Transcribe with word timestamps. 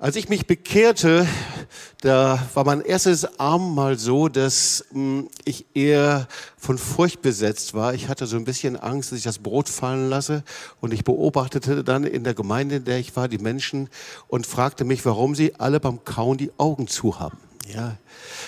Als 0.00 0.14
ich 0.14 0.28
mich 0.28 0.46
bekehrte, 0.46 1.26
da 2.02 2.40
war 2.54 2.62
mein 2.62 2.82
erstes 2.82 3.40
Abendmahl 3.40 3.98
so, 3.98 4.28
dass 4.28 4.84
mh, 4.92 5.22
hm, 5.22 5.28
ich 5.44 5.66
eher 5.74 6.28
von 6.56 6.78
Furcht 6.78 7.20
besetzt 7.20 7.74
war. 7.74 7.94
Ich 7.94 8.06
hatte 8.06 8.28
so 8.28 8.36
ein 8.36 8.44
bisschen 8.44 8.76
Angst, 8.76 9.10
dass 9.10 9.18
ich 9.18 9.24
das 9.24 9.40
Brot 9.40 9.68
fallen 9.68 10.08
lasse. 10.08 10.44
Und 10.80 10.94
ich 10.94 11.02
beobachtete 11.02 11.82
dann 11.82 12.04
in 12.04 12.22
der 12.22 12.34
Gemeinde, 12.34 12.76
in 12.76 12.84
der 12.84 13.00
ich 13.00 13.16
war, 13.16 13.26
die 13.26 13.38
Menschen 13.38 13.88
und 14.28 14.46
fragte 14.46 14.84
mich, 14.84 15.04
warum 15.04 15.34
sie 15.34 15.56
alle 15.56 15.80
beim 15.80 16.04
Kauen 16.04 16.38
die 16.38 16.52
Augen 16.58 16.86
zu 16.86 17.18
haben. 17.18 17.38
Ja, 17.66 17.96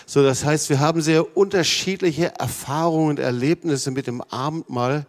so 0.07 0.23
das 0.23 0.45
heißt, 0.45 0.71
wir 0.71 0.79
haben 0.79 1.03
sehr 1.03 1.37
unterschiedliche 1.37 2.33
Erfahrungen 2.39 3.09
und 3.09 3.19
Erlebnisse 3.19 3.91
mit 3.91 4.07
dem 4.07 4.23
Abendmahl. 4.23 5.05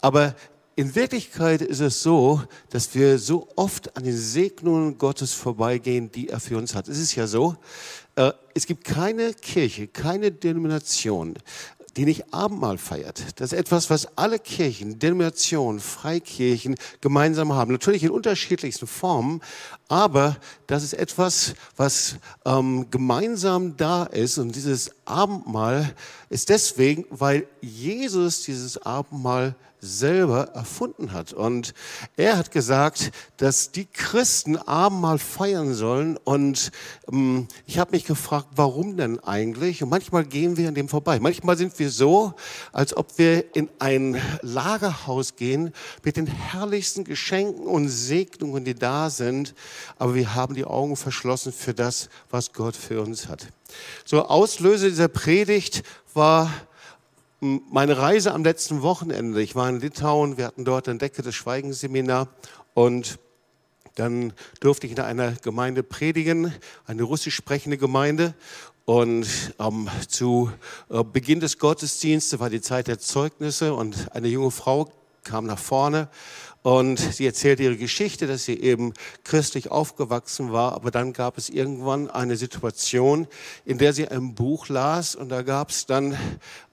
Aber 0.00 0.36
in 0.74 0.94
Wirklichkeit 0.94 1.60
ist 1.60 1.80
es 1.80 2.02
so, 2.02 2.42
dass 2.70 2.94
wir 2.94 3.18
so 3.18 3.48
oft 3.56 3.96
an 3.96 4.04
den 4.04 4.16
Segnungen 4.16 4.96
Gottes 4.96 5.32
vorbeigehen, 5.32 6.10
die 6.10 6.28
er 6.28 6.40
für 6.40 6.56
uns 6.56 6.74
hat. 6.74 6.88
Es 6.88 6.98
ist 6.98 7.14
ja 7.14 7.26
so, 7.26 7.56
äh, 8.16 8.32
es 8.54 8.66
gibt 8.66 8.84
keine 8.84 9.34
Kirche, 9.34 9.86
keine 9.86 10.32
Denomination, 10.32 11.34
die 11.96 12.06
nicht 12.06 12.32
Abendmahl 12.32 12.78
feiert. 12.78 13.22
Das 13.36 13.52
ist 13.52 13.58
etwas, 13.58 13.90
was 13.90 14.16
alle 14.16 14.38
Kirchen, 14.38 14.98
Denominationen, 14.98 15.78
Freikirchen 15.78 16.76
gemeinsam 17.02 17.52
haben. 17.52 17.72
Natürlich 17.72 18.02
in 18.02 18.10
unterschiedlichsten 18.10 18.86
Formen, 18.86 19.42
aber 19.88 20.38
das 20.66 20.84
ist 20.84 20.94
etwas, 20.94 21.52
was 21.76 22.16
ähm, 22.46 22.86
gemeinsam 22.90 23.76
da 23.76 24.04
ist. 24.04 24.38
Und 24.38 24.56
dieses 24.56 24.90
Abendmahl 25.04 25.94
ist 26.30 26.48
deswegen, 26.48 27.04
weil 27.10 27.46
Jesus 27.60 28.42
dieses 28.42 28.78
Abendmahl 28.78 29.54
selber 29.82 30.50
erfunden 30.54 31.12
hat. 31.12 31.32
Und 31.32 31.74
er 32.16 32.38
hat 32.38 32.52
gesagt, 32.52 33.10
dass 33.36 33.72
die 33.72 33.84
Christen 33.84 34.56
Abendmahl 34.56 35.18
feiern 35.18 35.74
sollen. 35.74 36.16
Und 36.16 36.70
ähm, 37.12 37.48
ich 37.66 37.78
habe 37.78 37.90
mich 37.90 38.04
gefragt, 38.04 38.46
warum 38.54 38.96
denn 38.96 39.18
eigentlich? 39.18 39.82
Und 39.82 39.90
manchmal 39.90 40.24
gehen 40.24 40.56
wir 40.56 40.68
an 40.68 40.76
dem 40.76 40.88
vorbei. 40.88 41.18
Manchmal 41.18 41.56
sind 41.56 41.76
wir 41.80 41.90
so, 41.90 42.32
als 42.72 42.96
ob 42.96 43.18
wir 43.18 43.56
in 43.56 43.68
ein 43.80 44.22
Lagerhaus 44.42 45.34
gehen 45.34 45.72
mit 46.04 46.16
den 46.16 46.28
herrlichsten 46.28 47.02
Geschenken 47.02 47.66
und 47.66 47.88
Segnungen, 47.88 48.64
die 48.64 48.74
da 48.74 49.10
sind. 49.10 49.52
Aber 49.98 50.14
wir 50.14 50.36
haben 50.36 50.54
die 50.54 50.64
Augen 50.64 50.94
verschlossen 50.94 51.52
für 51.52 51.74
das, 51.74 52.08
was 52.30 52.52
Gott 52.52 52.76
für 52.76 53.02
uns 53.02 53.26
hat. 53.26 53.48
So 54.04 54.26
Auslöser 54.26 54.88
dieser 54.88 55.08
Predigt 55.08 55.82
war 56.14 56.52
meine 57.44 57.98
Reise 57.98 58.32
am 58.34 58.44
letzten 58.44 58.82
Wochenende. 58.82 59.42
Ich 59.42 59.56
war 59.56 59.68
in 59.68 59.80
Litauen, 59.80 60.36
wir 60.36 60.46
hatten 60.46 60.64
dort 60.64 60.88
ein 60.88 61.00
Decke 61.00 61.22
des 61.22 61.34
Schweigens 61.34 61.80
Seminar 61.80 62.28
und 62.72 63.18
dann 63.96 64.32
durfte 64.60 64.86
ich 64.86 64.92
in 64.92 65.00
einer 65.00 65.32
Gemeinde 65.32 65.82
predigen, 65.82 66.54
eine 66.86 67.02
russisch 67.02 67.34
sprechende 67.34 67.78
Gemeinde. 67.78 68.34
Und 68.84 69.26
ähm, 69.58 69.88
zu 70.06 70.52
äh, 70.88 71.02
Beginn 71.02 71.40
des 71.40 71.58
Gottesdienstes 71.58 72.38
war 72.38 72.48
die 72.48 72.60
Zeit 72.60 72.86
der 72.86 73.00
Zeugnisse 73.00 73.74
und 73.74 74.14
eine 74.14 74.28
junge 74.28 74.52
Frau 74.52 74.92
kam 75.24 75.46
nach 75.46 75.58
vorne 75.58 76.08
und 76.62 76.98
sie 76.98 77.26
erzählt 77.26 77.58
ihre 77.58 77.76
Geschichte, 77.76 78.28
dass 78.28 78.44
sie 78.44 78.58
eben 78.60 78.92
christlich 79.24 79.70
aufgewachsen 79.70 80.52
war. 80.52 80.74
Aber 80.74 80.92
dann 80.92 81.12
gab 81.12 81.36
es 81.36 81.48
irgendwann 81.48 82.08
eine 82.08 82.36
Situation, 82.36 83.26
in 83.64 83.78
der 83.78 83.92
sie 83.92 84.06
ein 84.06 84.34
Buch 84.36 84.68
las. 84.68 85.16
Und 85.16 85.28
da 85.30 85.42
gab 85.42 85.70
es 85.70 85.86
dann 85.86 86.16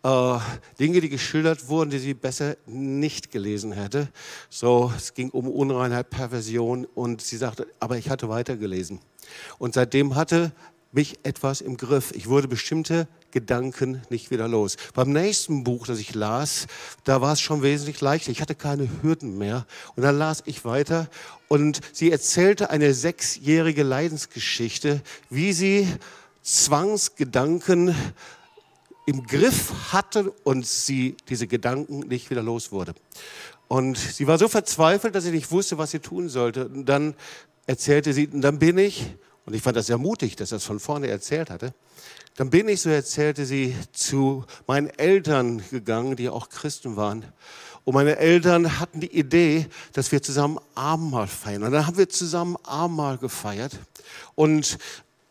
äh, 0.03 0.37
Dinge, 0.79 1.01
die 1.01 1.09
geschildert 1.09 1.69
wurden, 1.69 1.89
die 1.89 1.97
sie 1.97 2.13
besser 2.13 2.55
nicht 2.67 3.31
gelesen 3.31 3.71
hätte. 3.71 4.09
So, 4.49 4.93
es 4.95 5.15
ging 5.15 5.31
um 5.31 5.47
Unreinheit, 5.47 6.11
Perversion. 6.11 6.85
Und 6.85 7.21
sie 7.21 7.37
sagte, 7.37 7.67
aber 7.79 7.97
ich 7.97 8.11
hatte 8.11 8.29
weitergelesen. 8.29 8.99
Und 9.57 9.73
seitdem 9.73 10.13
hatte 10.13 10.51
mich 10.91 11.19
etwas 11.23 11.61
im 11.61 11.77
Griff. 11.77 12.11
Ich 12.15 12.27
wurde 12.27 12.47
bestimmte 12.47 13.07
Gedanken 13.31 14.01
nicht 14.09 14.31
wieder 14.31 14.47
los. 14.47 14.77
Beim 14.93 15.11
nächsten 15.11 15.63
Buch, 15.63 15.87
das 15.87 15.99
ich 15.99 16.15
las, 16.15 16.67
da 17.03 17.21
war 17.21 17.33
es 17.33 17.41
schon 17.41 17.61
wesentlich 17.61 18.01
leichter. 18.01 18.31
Ich 18.31 18.41
hatte 18.41 18.55
keine 18.55 18.89
Hürden 19.01 19.37
mehr. 19.37 19.65
Und 19.95 20.03
dann 20.03 20.17
las 20.17 20.43
ich 20.45 20.65
weiter 20.65 21.07
und 21.47 21.81
sie 21.93 22.11
erzählte 22.11 22.69
eine 22.69 22.93
sechsjährige 22.93 23.83
Leidensgeschichte, 23.83 25.01
wie 25.29 25.53
sie 25.53 25.87
Zwangsgedanken 26.43 27.95
im 29.05 29.25
Griff 29.25 29.73
hatte 29.91 30.31
und 30.43 30.65
sie 30.65 31.17
diese 31.27 31.47
Gedanken 31.47 31.99
nicht 32.01 32.29
wieder 32.29 32.43
los 32.43 32.71
wurde. 32.71 32.93
Und 33.67 33.97
sie 33.97 34.27
war 34.27 34.37
so 34.37 34.47
verzweifelt, 34.47 35.15
dass 35.15 35.23
sie 35.23 35.31
nicht 35.31 35.51
wusste, 35.51 35.77
was 35.77 35.91
sie 35.91 35.99
tun 35.99 36.29
sollte. 36.29 36.67
Und 36.67 36.85
dann 36.85 37.15
erzählte 37.65 38.13
sie, 38.13 38.27
und 38.27 38.41
dann 38.41 38.59
bin 38.59 38.77
ich, 38.77 39.05
und 39.45 39.55
ich 39.55 39.61
fand 39.61 39.77
das 39.77 39.87
sehr 39.87 39.97
mutig, 39.97 40.35
dass 40.35 40.51
er 40.51 40.57
es 40.57 40.63
von 40.63 40.79
vorne 40.79 41.07
erzählt 41.07 41.49
hatte, 41.49 41.73
dann 42.39 42.49
bin 42.49 42.69
ich, 42.69 42.79
so 42.79 42.89
erzählte 42.89 43.45
sie, 43.45 43.75
zu 43.91 44.45
meinen 44.65 44.89
Eltern 44.91 45.61
gegangen, 45.71 46.15
die 46.15 46.29
auch 46.29 46.47
Christen 46.47 46.95
waren. 46.95 47.25
Und 47.83 47.95
meine 47.95 48.15
Eltern 48.15 48.79
hatten 48.79 49.01
die 49.01 49.13
Idee, 49.13 49.67
dass 49.91 50.13
wir 50.13 50.21
zusammen 50.21 50.57
Abendmahl 50.73 51.27
feiern. 51.27 51.63
Und 51.63 51.73
dann 51.73 51.85
haben 51.85 51.97
wir 51.97 52.07
zusammen 52.07 52.55
Abendmahl 52.63 53.17
gefeiert. 53.17 53.77
Und 54.35 54.77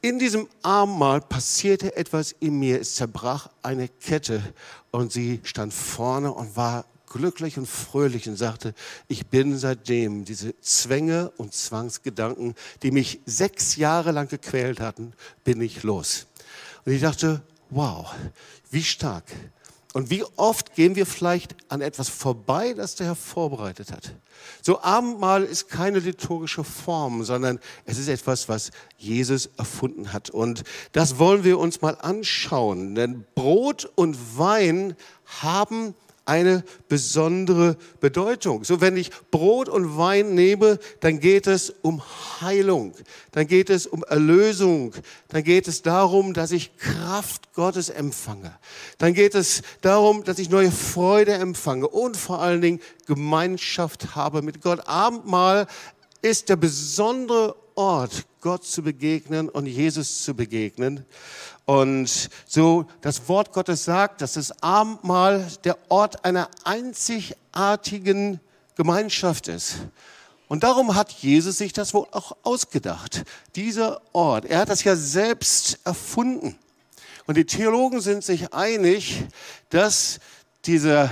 in 0.03 0.19
diesem 0.19 0.49
Abendmahl 0.61 1.23
passierte 1.23 1.97
etwas 1.97 2.33
in 2.41 2.59
mir. 2.59 2.79
Es 2.79 2.97
zerbrach 2.97 3.49
eine 3.63 3.89
Kette 3.89 4.43
und 4.91 5.11
sie 5.11 5.41
stand 5.45 5.73
vorne 5.73 6.31
und 6.31 6.59
war 6.59 6.85
glücklich 7.09 7.57
und 7.57 7.67
fröhlich 7.67 8.29
und 8.29 8.37
sagte, 8.37 8.75
ich 9.09 9.29
bin 9.29 9.57
seitdem 9.57 10.27
diese 10.27 10.55
Zwänge 10.61 11.33
und 11.39 11.55
Zwangsgedanken, 11.55 12.55
die 12.83 12.91
mich 12.91 13.21
sechs 13.25 13.77
Jahre 13.77 14.13
lang 14.13 14.29
gequält 14.29 14.81
hatten, 14.81 15.15
bin 15.43 15.63
ich 15.63 15.83
los. 15.85 16.27
Und 16.89 16.95
ich 16.95 17.03
dachte, 17.03 17.43
wow, 17.69 18.15
wie 18.71 18.83
stark. 18.83 19.25
Und 19.93 20.09
wie 20.09 20.25
oft 20.37 20.75
gehen 20.75 20.97
wir 20.97 21.05
vielleicht 21.05 21.55
an 21.69 21.83
etwas 21.83 22.09
vorbei, 22.09 22.73
das 22.73 22.95
der 22.95 23.09
Herr 23.09 23.15
vorbereitet 23.15 23.93
hat. 23.93 24.15
So 24.63 24.81
Abendmahl 24.81 25.45
ist 25.45 25.69
keine 25.69 25.99
liturgische 25.99 26.65
Form, 26.65 27.25
sondern 27.25 27.59
es 27.85 27.99
ist 27.99 28.09
etwas, 28.09 28.49
was 28.49 28.71
Jesus 28.97 29.51
erfunden 29.59 30.15
hat. 30.15 30.31
Und 30.31 30.65
das 30.93 31.19
wollen 31.19 31.45
wir 31.45 31.59
uns 31.59 31.83
mal 31.83 31.99
anschauen. 32.01 32.95
Denn 32.95 33.27
Brot 33.35 33.85
und 33.95 34.39
Wein 34.39 34.97
haben 35.43 35.95
eine 36.29 36.63
besondere 36.89 37.77
Bedeutung. 38.01 38.63
So, 38.63 38.81
wenn 38.81 38.97
ich 38.97 39.11
Brot 39.31 39.69
und 39.69 39.97
Wein 39.97 40.35
nehme, 40.35 40.79
dann 41.01 41.21
geht 41.21 41.47
es 41.47 41.71
um 41.83 42.03
Heilung, 42.41 42.93
dann 43.33 43.47
geht 43.47 43.71
es 43.71 43.87
um 43.87 44.05
Erlösung, 44.05 44.95
dann 45.29 45.43
geht 45.43 45.69
es 45.69 45.83
darum, 45.83 46.35
dass 46.35 46.53
ich 46.53 46.77
Kraft 46.77 47.55
Gottes 47.55 47.89
empfange, 47.89 48.53
dann 48.99 49.15
geht 49.15 49.35
es 49.35 49.63
darum, 49.81 50.23
dass 50.23 50.39
ich 50.39 50.51
neue 50.51 50.71
Freude 50.71 51.33
empfange 51.33 51.89
und 51.89 52.17
vor 52.17 52.41
allen 52.41 52.61
Dingen 52.61 52.81
Gemeinschaft 53.07 54.15
habe 54.15 54.43
mit 54.43 54.61
Gott. 54.61 54.87
Abendmahl 54.87 55.67
ist 56.21 56.51
der 56.51 56.57
besondere 56.57 57.57
Ort, 57.75 58.27
Gott 58.41 58.65
zu 58.65 58.83
begegnen 58.83 59.49
und 59.49 59.67
Jesus 59.67 60.23
zu 60.23 60.35
begegnen. 60.35 61.05
Und 61.69 62.31
so 62.47 62.87
das 63.03 63.29
Wort 63.29 63.53
Gottes 63.53 63.85
sagt, 63.85 64.23
dass 64.23 64.33
das 64.33 64.63
Abendmahl 64.63 65.47
der 65.65 65.77
Ort 65.91 66.25
einer 66.25 66.49
einzigartigen 66.65 68.41
Gemeinschaft 68.75 69.49
ist. 69.49 69.75
Und 70.49 70.65
darum 70.65 70.95
hat 70.95 71.13
Jesus 71.13 71.59
sich 71.59 71.75
das 71.75 71.93
wohl 71.93 72.07
auch 72.11 72.35
ausgedacht. 72.43 73.23
Dieser 73.55 74.01
Ort, 74.15 74.47
er 74.47 74.61
hat 74.61 74.71
das 74.71 74.83
ja 74.83 74.97
selbst 74.97 75.81
erfunden. 75.85 76.59
Und 77.27 77.37
die 77.37 77.45
Theologen 77.45 78.01
sind 78.01 78.25
sich 78.25 78.55
einig, 78.55 79.27
dass 79.69 80.21
dieser 80.65 81.11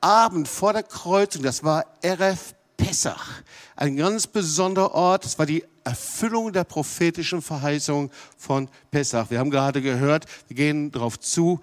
Abend 0.00 0.46
vor 0.46 0.72
der 0.72 0.84
Kreuzung, 0.84 1.42
das 1.42 1.64
war 1.64 1.84
RF 2.04 2.54
Pessach, 2.76 3.42
ein 3.74 3.96
ganz 3.96 4.28
besonderer 4.28 4.94
Ort, 4.94 5.24
das 5.24 5.36
war 5.36 5.46
die 5.46 5.64
Erfüllung 5.86 6.52
der 6.52 6.64
prophetischen 6.64 7.40
Verheißung 7.40 8.10
von 8.36 8.68
Pessach. 8.90 9.30
Wir 9.30 9.38
haben 9.38 9.50
gerade 9.50 9.80
gehört, 9.80 10.26
wir 10.48 10.56
gehen 10.56 10.90
darauf 10.90 11.18
zu. 11.20 11.60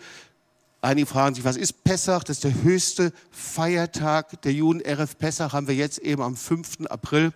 Einige 0.82 1.08
fragen 1.08 1.36
sich, 1.36 1.44
was 1.44 1.58
ist 1.58 1.84
Pessach? 1.84 2.24
Das 2.24 2.38
ist 2.38 2.44
der 2.46 2.64
höchste 2.64 3.12
Feiertag 3.32 4.42
der 4.42 4.54
Juden. 4.54 4.82
RF 4.82 5.18
Pessach 5.18 5.54
haben 5.54 5.68
wir 5.68 5.76
jetzt 5.76 6.00
eben 6.00 6.22
am 6.22 6.36
5. 6.36 6.88
April. 6.90 7.34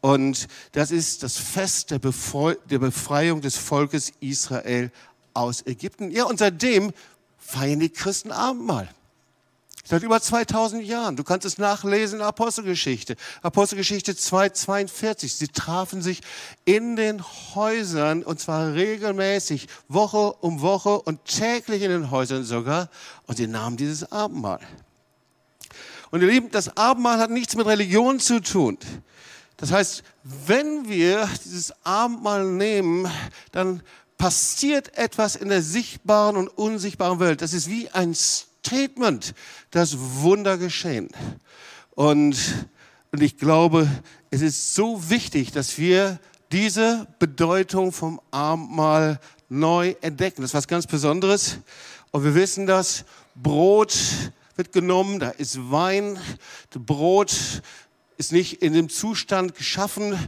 Und 0.00 0.46
das 0.72 0.90
ist 0.90 1.22
das 1.24 1.36
Fest 1.36 1.90
der, 1.90 1.98
Befreiung 1.98 3.40
des 3.40 3.56
Volkes 3.56 4.12
Israel 4.20 4.92
aus 5.34 5.66
Ägypten. 5.66 6.10
Ja, 6.10 6.24
und 6.24 6.38
seitdem 6.38 6.92
feiern 7.38 7.80
die 7.80 7.90
Christen 7.90 8.30
Abendmahl. 8.30 8.88
Seit 9.90 10.04
über 10.04 10.22
2000 10.22 10.84
Jahren. 10.84 11.16
Du 11.16 11.24
kannst 11.24 11.44
es 11.44 11.58
nachlesen 11.58 12.20
in 12.20 12.24
Apostelgeschichte. 12.24 13.16
Apostelgeschichte 13.42 14.12
2,42. 14.12 15.36
Sie 15.36 15.48
trafen 15.48 16.00
sich 16.00 16.20
in 16.64 16.94
den 16.94 17.20
Häusern 17.56 18.22
und 18.22 18.38
zwar 18.38 18.72
regelmäßig, 18.74 19.66
Woche 19.88 20.34
um 20.34 20.60
Woche 20.60 21.00
und 21.00 21.24
täglich 21.24 21.82
in 21.82 21.90
den 21.90 22.12
Häusern 22.12 22.44
sogar. 22.44 22.88
Und 23.26 23.38
sie 23.38 23.48
nahmen 23.48 23.76
dieses 23.76 24.12
Abendmahl. 24.12 24.60
Und 26.12 26.20
ihr 26.20 26.28
Lieben, 26.28 26.52
das 26.52 26.76
Abendmahl 26.76 27.18
hat 27.18 27.30
nichts 27.30 27.56
mit 27.56 27.66
Religion 27.66 28.20
zu 28.20 28.38
tun. 28.38 28.78
Das 29.56 29.72
heißt, 29.72 30.04
wenn 30.22 30.88
wir 30.88 31.28
dieses 31.44 31.74
Abendmahl 31.84 32.44
nehmen, 32.44 33.10
dann 33.50 33.82
passiert 34.18 34.96
etwas 34.96 35.34
in 35.34 35.48
der 35.48 35.62
sichtbaren 35.62 36.36
und 36.36 36.46
unsichtbaren 36.46 37.18
Welt. 37.18 37.42
Das 37.42 37.52
ist 37.52 37.68
wie 37.68 37.88
ein 37.88 38.14
Statement, 38.64 39.34
das 39.70 39.96
Wunder 39.98 40.58
geschehen. 40.58 41.08
Und, 41.90 42.36
und 43.10 43.22
ich 43.22 43.36
glaube, 43.36 43.88
es 44.30 44.42
ist 44.42 44.74
so 44.74 45.10
wichtig, 45.10 45.52
dass 45.52 45.78
wir 45.78 46.20
diese 46.52 47.06
Bedeutung 47.18 47.92
vom 47.92 48.20
Abendmahl 48.30 49.18
neu 49.48 49.94
entdecken. 50.00 50.42
Das 50.42 50.50
ist 50.50 50.54
was 50.54 50.68
ganz 50.68 50.86
Besonderes. 50.86 51.58
Und 52.10 52.24
wir 52.24 52.34
wissen 52.34 52.66
das, 52.66 53.04
Brot 53.34 53.96
wird 54.56 54.72
genommen, 54.72 55.20
da 55.20 55.30
ist 55.30 55.70
Wein. 55.70 56.18
Brot 56.74 57.62
ist 58.18 58.32
nicht 58.32 58.62
in 58.62 58.72
dem 58.72 58.88
Zustand 58.88 59.54
geschaffen. 59.54 60.18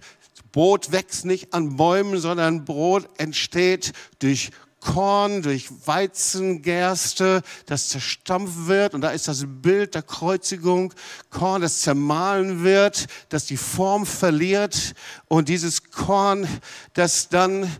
Brot 0.53 0.93
wächst 0.93 1.25
nicht 1.25 1.55
an 1.55 1.77
Bäumen, 1.77 2.19
sondern 2.19 2.65
Brot 2.65 3.09
entsteht 3.19 3.93
durch 4.19 4.51
Korn, 4.83 5.43
durch 5.43 5.71
Weizengerste, 5.87 7.43
das 7.67 7.89
zerstampft 7.89 8.67
wird. 8.67 8.95
Und 8.95 9.01
da 9.01 9.11
ist 9.11 9.29
das 9.29 9.45
Bild 9.47 9.95
der 9.95 10.03
Kreuzigung. 10.03 10.93
Korn, 11.31 11.63
das 11.63 11.81
zermahlen 11.81 12.65
wird, 12.65 13.07
das 13.29 13.47
die 13.47 13.57
Form 13.57 14.05
verliert. 14.05 14.95
Und 15.29 15.49
dieses 15.49 15.91
Korn, 15.91 16.47
das 16.95 17.29
dann 17.29 17.71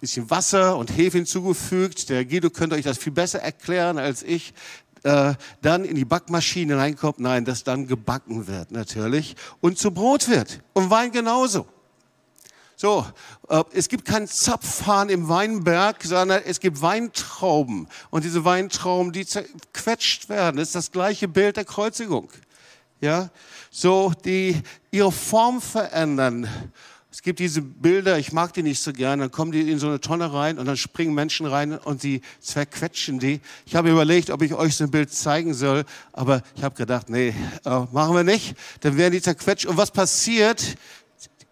bisschen 0.00 0.28
Wasser 0.30 0.76
und 0.76 0.96
Hefe 0.96 1.18
hinzugefügt. 1.18 2.08
Der 2.08 2.24
Guido 2.24 2.50
könnte 2.50 2.74
euch 2.74 2.84
das 2.84 2.98
viel 2.98 3.12
besser 3.12 3.40
erklären 3.40 3.98
als 3.98 4.22
ich. 4.24 4.52
Äh, 5.04 5.34
dann 5.62 5.84
in 5.84 5.96
die 5.96 6.04
Backmaschine 6.04 6.76
reinkommt, 6.76 7.18
nein, 7.18 7.44
das 7.44 7.64
dann 7.64 7.86
gebacken 7.86 8.46
wird 8.46 8.70
natürlich 8.70 9.34
und 9.60 9.78
zu 9.78 9.92
Brot 9.92 10.28
wird. 10.28 10.60
Und 10.74 10.90
Wein 10.90 11.10
genauso. 11.10 11.66
So, 12.82 13.06
äh, 13.48 13.62
es 13.74 13.88
gibt 13.88 14.04
kein 14.04 14.26
Zapfhahn 14.26 15.08
im 15.08 15.28
Weinberg, 15.28 16.02
sondern 16.02 16.42
es 16.44 16.58
gibt 16.58 16.82
Weintrauben. 16.82 17.86
Und 18.10 18.24
diese 18.24 18.44
Weintrauben, 18.44 19.12
die 19.12 19.24
zerquetscht 19.24 20.28
werden, 20.28 20.56
das 20.56 20.70
ist 20.70 20.74
das 20.74 20.90
gleiche 20.90 21.28
Bild 21.28 21.56
der 21.56 21.64
Kreuzigung. 21.64 22.28
Ja, 23.00 23.30
so, 23.70 24.12
die 24.24 24.60
ihre 24.90 25.12
Form 25.12 25.60
verändern. 25.60 26.48
Es 27.12 27.22
gibt 27.22 27.38
diese 27.38 27.62
Bilder, 27.62 28.18
ich 28.18 28.32
mag 28.32 28.52
die 28.54 28.64
nicht 28.64 28.82
so 28.82 28.92
gerne, 28.92 29.24
dann 29.24 29.30
kommen 29.30 29.52
die 29.52 29.70
in 29.70 29.78
so 29.78 29.86
eine 29.86 30.00
Tonne 30.00 30.32
rein 30.32 30.58
und 30.58 30.66
dann 30.66 30.76
springen 30.76 31.14
Menschen 31.14 31.46
rein 31.46 31.78
und 31.78 32.00
sie 32.00 32.20
zerquetschen 32.40 33.20
die. 33.20 33.40
Ich 33.64 33.76
habe 33.76 33.90
überlegt, 33.90 34.30
ob 34.30 34.42
ich 34.42 34.54
euch 34.54 34.74
so 34.74 34.84
ein 34.84 34.90
Bild 34.90 35.12
zeigen 35.12 35.54
soll, 35.54 35.84
aber 36.12 36.42
ich 36.56 36.64
habe 36.64 36.74
gedacht, 36.74 37.10
nee, 37.10 37.34
äh, 37.64 37.80
machen 37.92 38.16
wir 38.16 38.24
nicht. 38.24 38.56
Dann 38.80 38.96
werden 38.96 39.12
die 39.12 39.22
zerquetscht. 39.22 39.66
Und 39.66 39.76
was 39.76 39.92
passiert? 39.92 40.76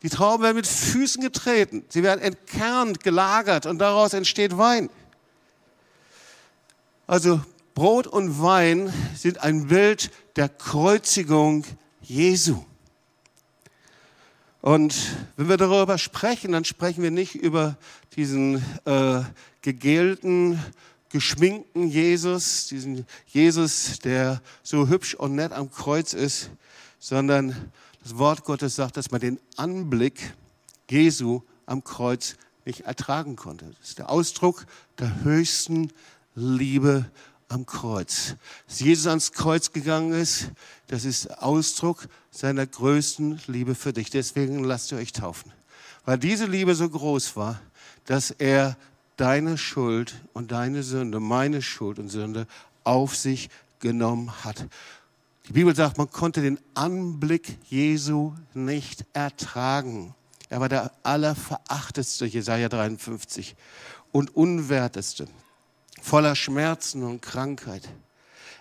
Die 0.03 0.09
Trauben 0.09 0.43
werden 0.43 0.57
mit 0.57 0.67
Füßen 0.67 1.23
getreten. 1.23 1.85
Sie 1.89 2.03
werden 2.03 2.21
entkernt, 2.21 3.03
gelagert 3.03 3.67
und 3.67 3.79
daraus 3.79 4.15
entsteht 4.15 4.57
Wein. 4.57 4.89
Also 7.07 7.41
Brot 7.75 8.07
und 8.07 8.41
Wein 8.41 8.93
sind 9.17 9.43
ein 9.43 9.67
Bild 9.67 10.11
der 10.37 10.49
Kreuzigung 10.49 11.65
Jesu. 12.01 12.65
Und 14.63 14.95
wenn 15.37 15.49
wir 15.49 15.57
darüber 15.57 15.97
sprechen, 15.99 16.53
dann 16.53 16.65
sprechen 16.65 17.03
wir 17.03 17.11
nicht 17.11 17.35
über 17.35 17.77
diesen 18.17 18.63
äh, 18.85 19.23
gegelten, 19.63 20.63
geschminkten 21.09 21.89
Jesus, 21.89 22.69
diesen 22.69 23.07
Jesus, 23.27 23.99
der 24.01 24.41
so 24.63 24.89
hübsch 24.89 25.15
und 25.15 25.35
nett 25.35 25.53
am 25.53 25.71
Kreuz 25.71 26.13
ist, 26.13 26.51
sondern 26.99 27.73
das 28.03 28.17
Wort 28.19 28.45
Gottes 28.45 28.77
sagt, 28.77 28.97
dass 28.97 29.11
man 29.11 29.21
den 29.21 29.41
Anblick 29.57 30.35
Jesu 30.91 31.43
am 31.67 31.85
Kreuz 31.85 32.37
nicht 32.65 32.81
ertragen 32.81 33.37
konnte. 33.37 33.67
Das 33.79 33.91
ist 33.91 33.99
der 33.99 34.11
Ausdruck 34.11 34.67
der 34.99 35.23
höchsten 35.23 35.93
Liebe 36.35 37.11
am 37.49 37.67
Kreuz. 37.67 38.37
Dass 38.67 38.81
Jesus 38.81 39.07
ans 39.07 39.33
Kreuz 39.33 39.73
gegangen 39.73 40.13
ist, 40.13 40.51
das 40.87 41.05
ist 41.05 41.39
Ausdruck 41.39 42.09
seiner 42.31 42.67
größten 42.67 43.41
Liebe 43.47 43.75
für 43.75 43.93
dich. 43.93 44.11
Deswegen 44.11 44.65
lasst 44.65 44.93
ihr 44.93 44.99
euch 44.99 45.13
taufen. 45.13 45.53
Weil 46.05 46.19
diese 46.19 46.47
Liebe 46.47 46.75
so 46.75 46.89
groß 46.89 47.37
war, 47.37 47.61
dass 48.07 48.31
er 48.31 48.77
deine 49.17 49.59
Schuld 49.59 50.15
und 50.33 50.53
deine 50.53 50.83
Sünde, 50.83 51.21
meine 51.21 51.61
Schuld 51.61 51.99
und 51.99 52.09
Sünde 52.09 52.47
auf 52.85 53.17
sich 53.17 53.51
genommen 53.81 54.45
hat. 54.45 54.67
Die 55.51 55.55
Bibel 55.55 55.75
sagt, 55.75 55.99
man 55.99 56.09
konnte 56.09 56.43
den 56.43 56.61
Anblick 56.75 57.59
Jesu 57.69 58.35
nicht 58.55 59.05
ertragen. 59.15 60.15
Er 60.49 60.61
war 60.61 60.69
der 60.69 60.93
allerverachtetste, 61.03 62.25
Jesaja 62.25 62.69
53, 62.69 63.57
und 64.13 64.37
unwerteste, 64.37 65.27
voller 66.01 66.37
Schmerzen 66.37 67.03
und 67.03 67.21
Krankheit. 67.21 67.89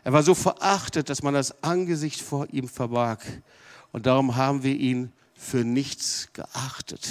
Er 0.03 0.13
war 0.13 0.24
so 0.24 0.33
verachtet, 0.33 1.12
dass 1.12 1.21
man 1.21 1.36
das 1.36 1.63
Angesicht 1.63 2.21
vor 2.21 2.47
ihm 2.51 2.68
verbarg. 2.68 3.24
Und 3.91 4.07
darum 4.07 4.36
haben 4.36 4.63
wir 4.63 4.75
ihn 4.75 5.13
für 5.36 5.63
nichts 5.63 6.30
geachtet. 6.33 7.07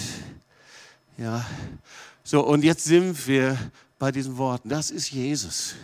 Ja. 1.18 1.46
So, 2.24 2.44
und 2.44 2.64
jetzt 2.64 2.82
sind 2.82 3.28
wir 3.28 3.56
bei 4.00 4.10
diesen 4.10 4.38
Worten. 4.38 4.70
Das 4.70 4.90
ist 4.90 5.12
Jesus. 5.12 5.76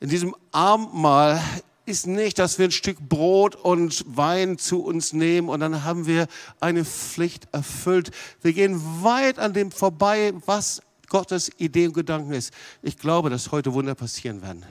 In 0.00 0.08
diesem 0.08 0.34
Abendmahl 0.52 1.42
ist 1.86 2.06
nicht, 2.06 2.38
dass 2.38 2.58
wir 2.58 2.66
ein 2.66 2.70
Stück 2.70 2.98
Brot 3.00 3.56
und 3.56 4.04
Wein 4.06 4.58
zu 4.58 4.82
uns 4.82 5.12
nehmen 5.12 5.48
und 5.48 5.60
dann 5.60 5.84
haben 5.84 6.06
wir 6.06 6.26
eine 6.60 6.84
Pflicht 6.84 7.48
erfüllt. 7.52 8.10
Wir 8.42 8.52
gehen 8.52 8.80
weit 9.02 9.38
an 9.38 9.52
dem 9.52 9.70
vorbei, 9.70 10.32
was 10.46 10.82
Gottes 11.08 11.50
Idee 11.58 11.86
und 11.86 11.92
Gedanken 11.92 12.32
ist. 12.32 12.52
Ich 12.82 12.98
glaube, 12.98 13.30
dass 13.30 13.52
heute 13.52 13.72
Wunder 13.74 13.94
passieren 13.94 14.42
werden. 14.42 14.64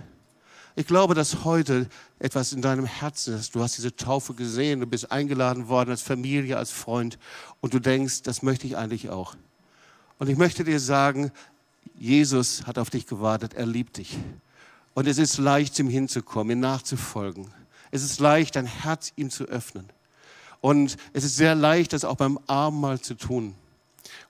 Ich 0.76 0.88
glaube, 0.88 1.14
dass 1.14 1.44
heute 1.44 1.88
etwas 2.18 2.52
in 2.52 2.64
deinem 2.64 2.86
Herzen 2.86 3.36
ist. 3.36 3.54
Du 3.54 3.62
hast 3.62 3.78
diese 3.78 3.96
Taufe 3.96 4.34
gesehen, 4.34 4.80
du 4.80 4.88
bist 4.88 5.12
eingeladen 5.12 5.68
worden 5.68 5.92
als 5.92 6.02
Familie, 6.02 6.58
als 6.58 6.72
Freund 6.72 7.20
und 7.62 7.76
du 7.76 7.80
denkst, 7.80 8.24
das 8.24 8.42
möchte 8.42 8.66
ich 8.66 8.76
eigentlich 8.76 9.10
auch. 9.10 9.36
Und 10.18 10.30
ich 10.30 10.38
möchte 10.38 10.64
dir 10.64 10.80
sagen, 10.80 11.32
Jesus 11.94 12.66
hat 12.66 12.80
auf 12.80 12.90
dich 12.90 13.06
gewartet, 13.06 13.54
er 13.54 13.68
liebt 13.68 13.98
dich. 13.98 14.18
Und 14.94 15.08
es 15.08 15.18
ist 15.18 15.38
leicht, 15.38 15.78
ihm 15.80 15.90
hinzukommen, 15.90 16.58
ihm 16.58 16.60
nachzufolgen. 16.60 17.48
Es 17.92 18.04
ist 18.04 18.20
leicht, 18.20 18.56
dein 18.56 18.66
Herz 18.66 19.14
ihm 19.16 19.30
zu 19.30 19.46
öffnen. 19.46 19.88
Und 20.62 20.98
es 21.14 21.24
ist 21.24 21.36
sehr 21.36 21.56
leicht, 21.56 21.94
das 21.94 22.06
auch 22.06 22.16
beim 22.16 22.40
Abendmahl 22.48 23.00
zu 23.00 23.16
tun. 23.16 23.56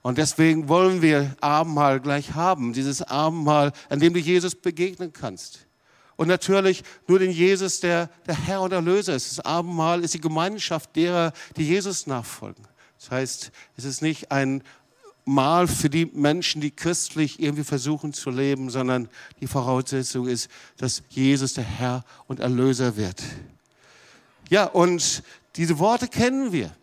Und 0.02 0.18
deswegen 0.18 0.68
wollen 0.68 1.00
wir 1.02 1.36
Abendmahl 1.40 2.00
gleich 2.00 2.34
haben, 2.34 2.72
dieses 2.72 3.02
Abendmahl, 3.02 3.72
an 3.88 4.00
dem 4.00 4.12
du 4.14 4.20
Jesus 4.20 4.54
begegnen 4.54 5.12
kannst. 5.12 5.66
Und 6.16 6.28
natürlich 6.28 6.84
nur 7.06 7.18
den 7.18 7.30
Jesus, 7.30 7.80
der 7.80 8.08
der 8.26 8.34
Herr 8.34 8.60
und 8.60 8.72
Erlöser 8.72 9.14
ist. 9.14 9.38
Das 9.38 9.44
Abendmahl 9.44 10.02
ist 10.04 10.14
die 10.14 10.20
Gemeinschaft 10.20 10.94
derer, 10.94 11.32
die 11.56 11.66
Jesus 11.66 12.06
nachfolgen. 12.06 12.64
Das 12.98 13.10
heißt, 13.10 13.50
es 13.76 13.84
ist 13.84 14.02
nicht 14.02 14.30
ein 14.30 14.62
Mal 15.24 15.66
für 15.66 15.88
die 15.88 16.06
Menschen, 16.06 16.60
die 16.60 16.70
christlich 16.70 17.40
irgendwie 17.40 17.64
versuchen 17.64 18.12
zu 18.12 18.30
leben, 18.30 18.68
sondern 18.68 19.08
die 19.40 19.46
Voraussetzung 19.46 20.28
ist, 20.28 20.48
dass 20.76 21.02
Jesus 21.08 21.54
der 21.54 21.64
Herr 21.64 22.04
und 22.26 22.40
Erlöser 22.40 22.96
wird. 22.96 23.22
Ja, 24.50 24.64
und 24.66 25.22
diese 25.56 25.78
Worte 25.78 26.08
kennen 26.08 26.52
wir. 26.52 26.74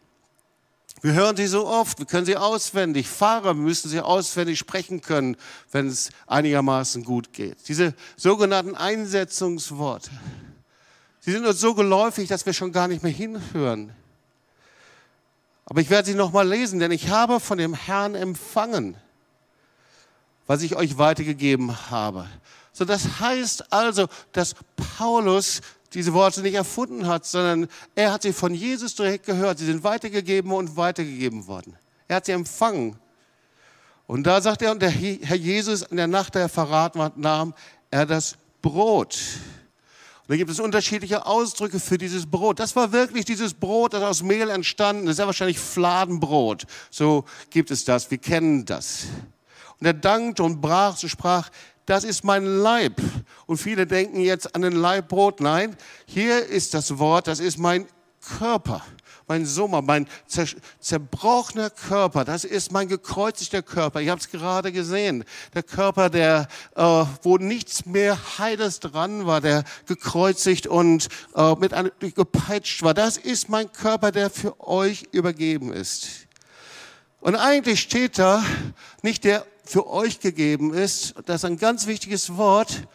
Wir 1.02 1.14
hören 1.14 1.36
sie 1.36 1.48
so 1.48 1.68
oft, 1.68 1.98
wir 1.98 2.06
können 2.06 2.28
sie 2.28 2.38
auswendig. 2.38 3.08
Fahrer 3.08 3.56
müssen 3.56 3.90
sie 3.90 4.00
auswendig 4.00 4.60
sprechen 4.60 5.02
können, 5.02 5.36
wenn 5.72 5.88
es 5.88 6.10
einigermaßen 6.28 7.04
gut 7.04 7.34
geht. 7.34 7.58
Diese 7.68 7.96
sogenannten 8.18 8.76
Einsetzungsworte, 8.76 10.12
sie 11.20 11.32
sind 11.32 11.46
uns 11.46 11.60
so 11.60 11.74
geläufig, 11.74 12.30
dass 12.30 12.46
wir 12.46 12.54
schon 12.54 12.72
gar 12.72 12.88
nicht 12.88 13.02
mehr 13.02 13.12
hinhören. 13.12 13.94
Aber 15.72 15.80
ich 15.80 15.90
werde 15.90 16.10
sie 16.10 16.16
nochmal 16.16 16.46
lesen, 16.46 16.80
denn 16.82 16.92
ich 16.92 17.08
habe 17.08 17.40
von 17.40 17.58
dem 17.58 17.74
Herrn 17.74 18.14
empfangen, 18.14 18.98
was 20.46 20.64
ich 20.64 20.76
euch 20.76 20.98
weitergegeben 20.98 21.90
habe. 21.90 22.28
So, 22.74 22.84
das 22.84 23.22
heißt 23.22 23.72
also, 23.72 24.08
dass 24.34 24.56
Paulus 24.98 25.62
diese 25.94 26.12
Worte 26.12 26.42
nicht 26.42 26.56
erfunden 26.56 27.08
hat, 27.08 27.26
sondern 27.26 27.70
er 27.96 28.12
hat 28.12 28.24
sie 28.24 28.34
von 28.34 28.54
Jesus 28.54 28.96
direkt 28.96 29.26
gehört. 29.26 29.60
Sie 29.60 29.66
sind 29.66 29.86
weitergegeben 29.86 30.52
und 30.52 30.76
weitergegeben 30.76 31.48
worden. 31.48 31.78
Er 32.10 32.18
hat 32.18 32.26
sie 32.26 32.34
empfangen. 32.34 32.98
Und 34.08 34.28
da 34.28 34.42
sagt 34.42 34.64
er, 34.64 34.72
und 34.74 34.82
der 34.82 34.92
Herr 34.92 35.38
Jesus 35.38 35.84
in 35.84 35.96
der 35.96 36.08
Nacht, 36.08 36.36
der 36.36 36.42
er 36.42 36.50
verraten 36.50 37.02
hat, 37.02 37.16
nahm 37.16 37.54
er 37.92 38.06
das 38.06 38.36
Brot. 38.62 39.18
Da 40.32 40.38
gibt 40.38 40.50
es 40.50 40.62
unterschiedliche 40.62 41.26
Ausdrücke 41.26 41.78
für 41.78 41.98
dieses 41.98 42.26
Brot. 42.26 42.62
Das 42.62 42.74
war 42.78 42.94
wirklich 42.94 43.26
dieses 43.26 43.54
Brot, 43.54 43.92
das 43.92 44.02
aus 44.02 44.24
Mehl 44.24 44.50
entstanden 44.50 45.08
ist. 45.08 45.20
Ja 45.20 45.26
wahrscheinlich 45.26 45.60
Fladenbrot. 45.60 46.64
So 46.90 47.26
gibt 47.50 47.70
es 47.70 47.84
das. 47.84 48.10
Wir 48.10 48.18
kennen 48.18 48.64
das. 48.64 49.08
Und 49.78 49.88
er 49.88 49.94
dankte 49.94 50.44
und 50.44 50.62
brach 50.62 51.04
und 51.04 51.10
sprach, 51.10 51.50
das 51.86 52.06
ist 52.06 52.24
mein 52.24 52.46
Leib. 52.46 53.02
Und 53.46 53.58
viele 53.58 53.86
denken 53.86 54.22
jetzt 54.22 54.56
an 54.56 54.64
ein 54.64 54.72
Leibbrot. 54.72 55.42
Nein, 55.42 55.76
hier 56.06 56.46
ist 56.46 56.74
das 56.76 56.98
Wort, 56.98 57.28
das 57.28 57.42
ist 57.42 57.58
mein 57.58 57.86
Körper. 58.22 58.86
Mein 59.28 59.46
Sommer, 59.46 59.82
mein 59.82 60.08
zer 60.28 60.46
zerbrochener 60.80 61.70
Körper, 61.70 62.26
das 62.26 62.44
ist 62.44 62.72
mein 62.72 62.88
gekreuzigter 62.88 63.62
Körper. 63.62 64.02
Ich 64.02 64.10
habe 64.10 64.20
es 64.20 64.30
gerade 64.30 64.72
gesehen. 64.72 65.24
Der 65.54 65.64
Körper, 65.64 66.10
der, 66.10 66.48
äh, 66.76 67.06
wo 67.22 67.38
nichts 67.38 67.86
mehr 67.86 68.18
Heiles 68.38 68.80
dran 68.80 69.26
war, 69.26 69.42
der 69.42 69.64
gekreuzigt 69.86 70.68
und 70.68 71.08
äh, 71.36 71.56
mit 71.56 71.74
einem 71.74 71.92
gepeitscht 72.00 72.84
war. 72.84 72.94
Das 72.94 73.18
ist 73.18 73.50
mein 73.50 73.72
Körper, 73.72 74.12
der 74.12 74.30
für 74.30 74.60
euch 74.60 75.08
übergeben 75.12 75.74
ist. 75.74 76.28
Und 77.20 77.36
eigentlich 77.36 77.82
steht 77.82 78.18
da 78.18 78.44
nicht 79.04 79.24
der 79.24 79.46
für 79.64 79.88
euch 79.88 80.20
gegeben 80.20 80.74
ist. 80.74 81.14
Das 81.26 81.38
ist 81.38 81.46
ein 81.46 81.58
ganz 81.58 81.88
wichtiges 81.88 82.36
Wort. 82.36 82.88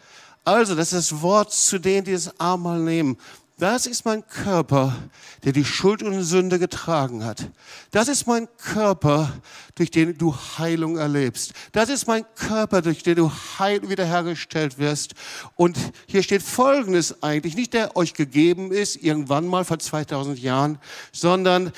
Also, 0.43 0.75
das 0.75 0.93
ist 0.93 1.11
das 1.11 1.21
Wort 1.21 1.51
zu 1.51 1.79
denen, 1.79 2.05
die 2.05 2.13
das 2.13 2.39
Abendmahl 2.39 2.79
nehmen. 2.79 3.17
Das 3.59 3.87
ist 3.87 4.05
mein 4.05 4.25
Körper, 4.27 4.95
der 5.43 5.51
die 5.51 5.65
Schuld 5.65 6.03
und 6.03 6.21
Sünde 6.21 6.59
getragen 6.59 7.25
hat. 7.25 7.49
Das 7.89 8.07
ist 8.07 8.27
mein 8.27 8.47
Körper, 8.57 9.33
durch 9.73 9.89
den 9.89 10.15
du 10.15 10.35
Heilung 10.35 10.97
erlebst. 10.97 11.53
Das 11.71 11.89
ist 11.89 12.05
mein 12.05 12.23
Körper, 12.35 12.83
durch 12.83 13.01
den 13.01 13.15
du 13.15 13.31
heil 13.57 13.89
wiederhergestellt 13.89 14.77
wirst. 14.77 15.15
Und 15.55 15.75
hier 16.05 16.21
steht 16.21 16.43
Folgendes 16.43 17.23
eigentlich, 17.23 17.55
nicht 17.55 17.73
der 17.73 17.97
euch 17.97 18.13
gegeben 18.13 18.71
ist, 18.71 18.95
irgendwann 18.97 19.47
mal 19.47 19.65
vor 19.65 19.79
2000 19.79 20.37
Jahren, 20.37 20.77
sondern 21.11 21.71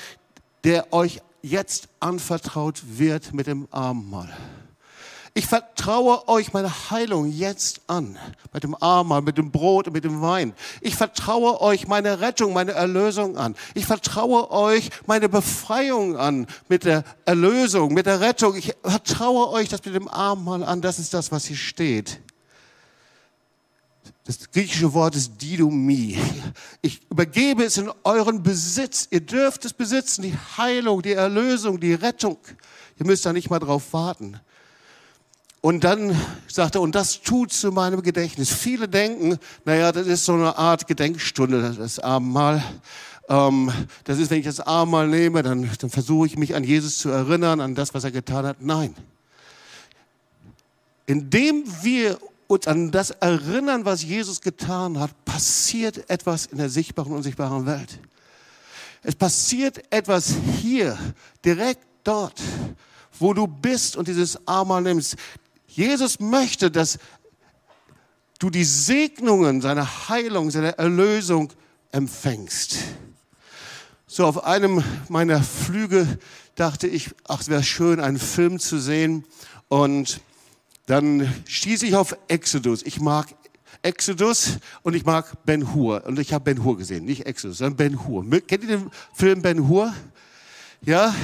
der 0.64 0.92
euch 0.92 1.22
jetzt 1.40 1.88
anvertraut 1.98 2.82
wird 2.98 3.32
mit 3.32 3.46
dem 3.46 3.66
Abendmahl. 3.70 4.30
Ich 5.32 5.46
vertraue 5.46 6.26
euch 6.28 6.52
meine 6.52 6.90
Heilung 6.90 7.30
jetzt 7.30 7.82
an, 7.86 8.18
mit 8.52 8.64
dem 8.64 8.74
Armer, 8.80 9.20
mit 9.20 9.38
dem 9.38 9.52
Brot 9.52 9.86
und 9.86 9.92
mit 9.92 10.02
dem 10.02 10.20
Wein. 10.20 10.54
Ich 10.80 10.96
vertraue 10.96 11.60
euch 11.60 11.86
meine 11.86 12.20
Rettung, 12.20 12.52
meine 12.52 12.72
Erlösung 12.72 13.36
an. 13.36 13.54
Ich 13.74 13.86
vertraue 13.86 14.50
euch 14.50 14.90
meine 15.06 15.28
Befreiung 15.28 16.16
an, 16.16 16.48
mit 16.68 16.84
der 16.84 17.04
Erlösung, 17.26 17.94
mit 17.94 18.06
der 18.06 18.20
Rettung. 18.20 18.56
Ich 18.56 18.74
vertraue 18.82 19.50
euch 19.50 19.68
das 19.68 19.84
mit 19.84 19.94
dem 19.94 20.08
Armen 20.08 20.64
an. 20.64 20.82
Das 20.82 20.98
ist 20.98 21.14
das, 21.14 21.30
was 21.30 21.44
hier 21.44 21.56
steht. 21.56 22.20
Das 24.24 24.50
griechische 24.50 24.92
Wort 24.92 25.14
ist 25.14 25.40
Didomi. 25.40 26.18
Ich 26.82 27.00
übergebe 27.08 27.64
es 27.64 27.76
in 27.78 27.90
euren 28.02 28.42
Besitz. 28.42 29.06
Ihr 29.10 29.20
dürft 29.20 29.64
es 29.64 29.72
besitzen, 29.72 30.22
die 30.22 30.36
Heilung, 30.56 31.02
die 31.02 31.12
Erlösung, 31.12 31.78
die 31.78 31.94
Rettung. 31.94 32.38
Ihr 32.98 33.06
müsst 33.06 33.24
da 33.24 33.32
nicht 33.32 33.48
mal 33.48 33.60
drauf 33.60 33.92
warten. 33.92 34.40
Und 35.62 35.84
dann 35.84 36.18
sagt 36.46 36.74
er, 36.74 36.80
und 36.80 36.94
das 36.94 37.20
tut 37.20 37.52
zu 37.52 37.70
meinem 37.70 38.02
Gedächtnis. 38.02 38.50
Viele 38.50 38.88
denken, 38.88 39.38
naja, 39.64 39.92
das 39.92 40.06
ist 40.06 40.24
so 40.24 40.32
eine 40.32 40.56
Art 40.56 40.86
Gedenkstunde, 40.86 41.74
das 41.78 41.98
Abendmahl. 41.98 42.62
Ähm, 43.28 43.70
das 44.04 44.18
ist, 44.18 44.30
wenn 44.30 44.38
ich 44.38 44.46
das 44.46 44.60
Abendmahl 44.60 45.06
nehme, 45.06 45.42
dann, 45.42 45.70
dann 45.78 45.90
versuche 45.90 46.26
ich 46.26 46.38
mich 46.38 46.54
an 46.54 46.64
Jesus 46.64 46.98
zu 46.98 47.10
erinnern, 47.10 47.60
an 47.60 47.74
das, 47.74 47.92
was 47.92 48.04
er 48.04 48.10
getan 48.10 48.46
hat. 48.46 48.62
Nein. 48.62 48.94
Indem 51.06 51.64
wir 51.82 52.18
uns 52.46 52.66
an 52.66 52.90
das 52.90 53.10
erinnern, 53.10 53.84
was 53.84 54.02
Jesus 54.02 54.40
getan 54.40 54.98
hat, 54.98 55.24
passiert 55.24 56.08
etwas 56.08 56.46
in 56.46 56.58
der 56.58 56.70
sichtbaren 56.70 57.12
und 57.12 57.18
unsichtbaren 57.18 57.66
Welt. 57.66 58.00
Es 59.02 59.14
passiert 59.14 59.82
etwas 59.92 60.34
hier, 60.58 60.98
direkt 61.44 61.86
dort, 62.02 62.40
wo 63.18 63.34
du 63.34 63.46
bist 63.46 63.96
und 63.96 64.08
dieses 64.08 64.46
Abendmahl 64.48 64.82
nimmst. 64.82 65.16
Jesus 65.70 66.20
möchte, 66.20 66.70
dass 66.70 66.98
du 68.38 68.50
die 68.50 68.64
Segnungen 68.64 69.60
seiner 69.60 70.08
Heilung, 70.08 70.50
seiner 70.50 70.78
Erlösung 70.78 71.52
empfängst. 71.92 72.78
So, 74.06 74.26
auf 74.26 74.44
einem 74.44 74.82
meiner 75.08 75.42
Flüge 75.42 76.18
dachte 76.56 76.88
ich, 76.88 77.10
ach, 77.28 77.40
es 77.40 77.48
wäre 77.48 77.62
schön, 77.62 78.00
einen 78.00 78.18
Film 78.18 78.58
zu 78.58 78.78
sehen. 78.78 79.24
Und 79.68 80.20
dann 80.86 81.32
stieß 81.46 81.84
ich 81.84 81.94
auf 81.94 82.16
Exodus. 82.26 82.82
Ich 82.82 83.00
mag 83.00 83.28
Exodus 83.82 84.58
und 84.82 84.94
ich 84.94 85.04
mag 85.04 85.44
Ben 85.44 85.72
Hur. 85.74 86.04
Und 86.06 86.18
ich 86.18 86.32
habe 86.32 86.44
Ben 86.44 86.64
Hur 86.64 86.76
gesehen, 86.76 87.04
nicht 87.04 87.26
Exodus, 87.26 87.58
sondern 87.58 87.76
Ben 87.76 88.06
Hur. 88.06 88.28
Kennt 88.46 88.64
ihr 88.64 88.78
den 88.78 88.90
Film 89.14 89.42
Ben 89.42 89.68
Hur? 89.68 89.94
Ja, 90.82 91.14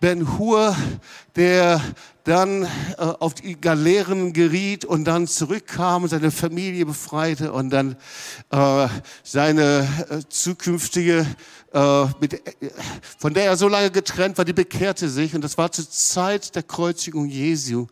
Ben 0.00 0.38
Hur, 0.38 0.76
der 1.36 1.82
dann 2.24 2.64
äh, 2.64 2.68
auf 2.98 3.34
die 3.34 3.60
Galeeren 3.60 4.32
geriet 4.32 4.84
und 4.84 5.04
dann 5.04 5.26
zurückkam, 5.26 6.06
seine 6.08 6.30
Familie 6.30 6.86
befreite 6.86 7.52
und 7.52 7.70
dann 7.70 7.96
äh, 8.50 8.88
seine 9.22 9.88
äh, 10.08 10.20
zukünftige, 10.28 11.26
äh, 11.72 12.04
mit, 12.20 12.34
äh, 12.34 12.70
von 13.18 13.34
der 13.34 13.44
er 13.44 13.56
so 13.56 13.68
lange 13.68 13.90
getrennt 13.90 14.38
war, 14.38 14.44
die 14.44 14.52
bekehrte 14.52 15.08
sich 15.08 15.34
und 15.34 15.42
das 15.42 15.58
war 15.58 15.72
zur 15.72 15.88
Zeit 15.90 16.54
der 16.54 16.62
Kreuzigung 16.62 17.26
Jesu. 17.26 17.86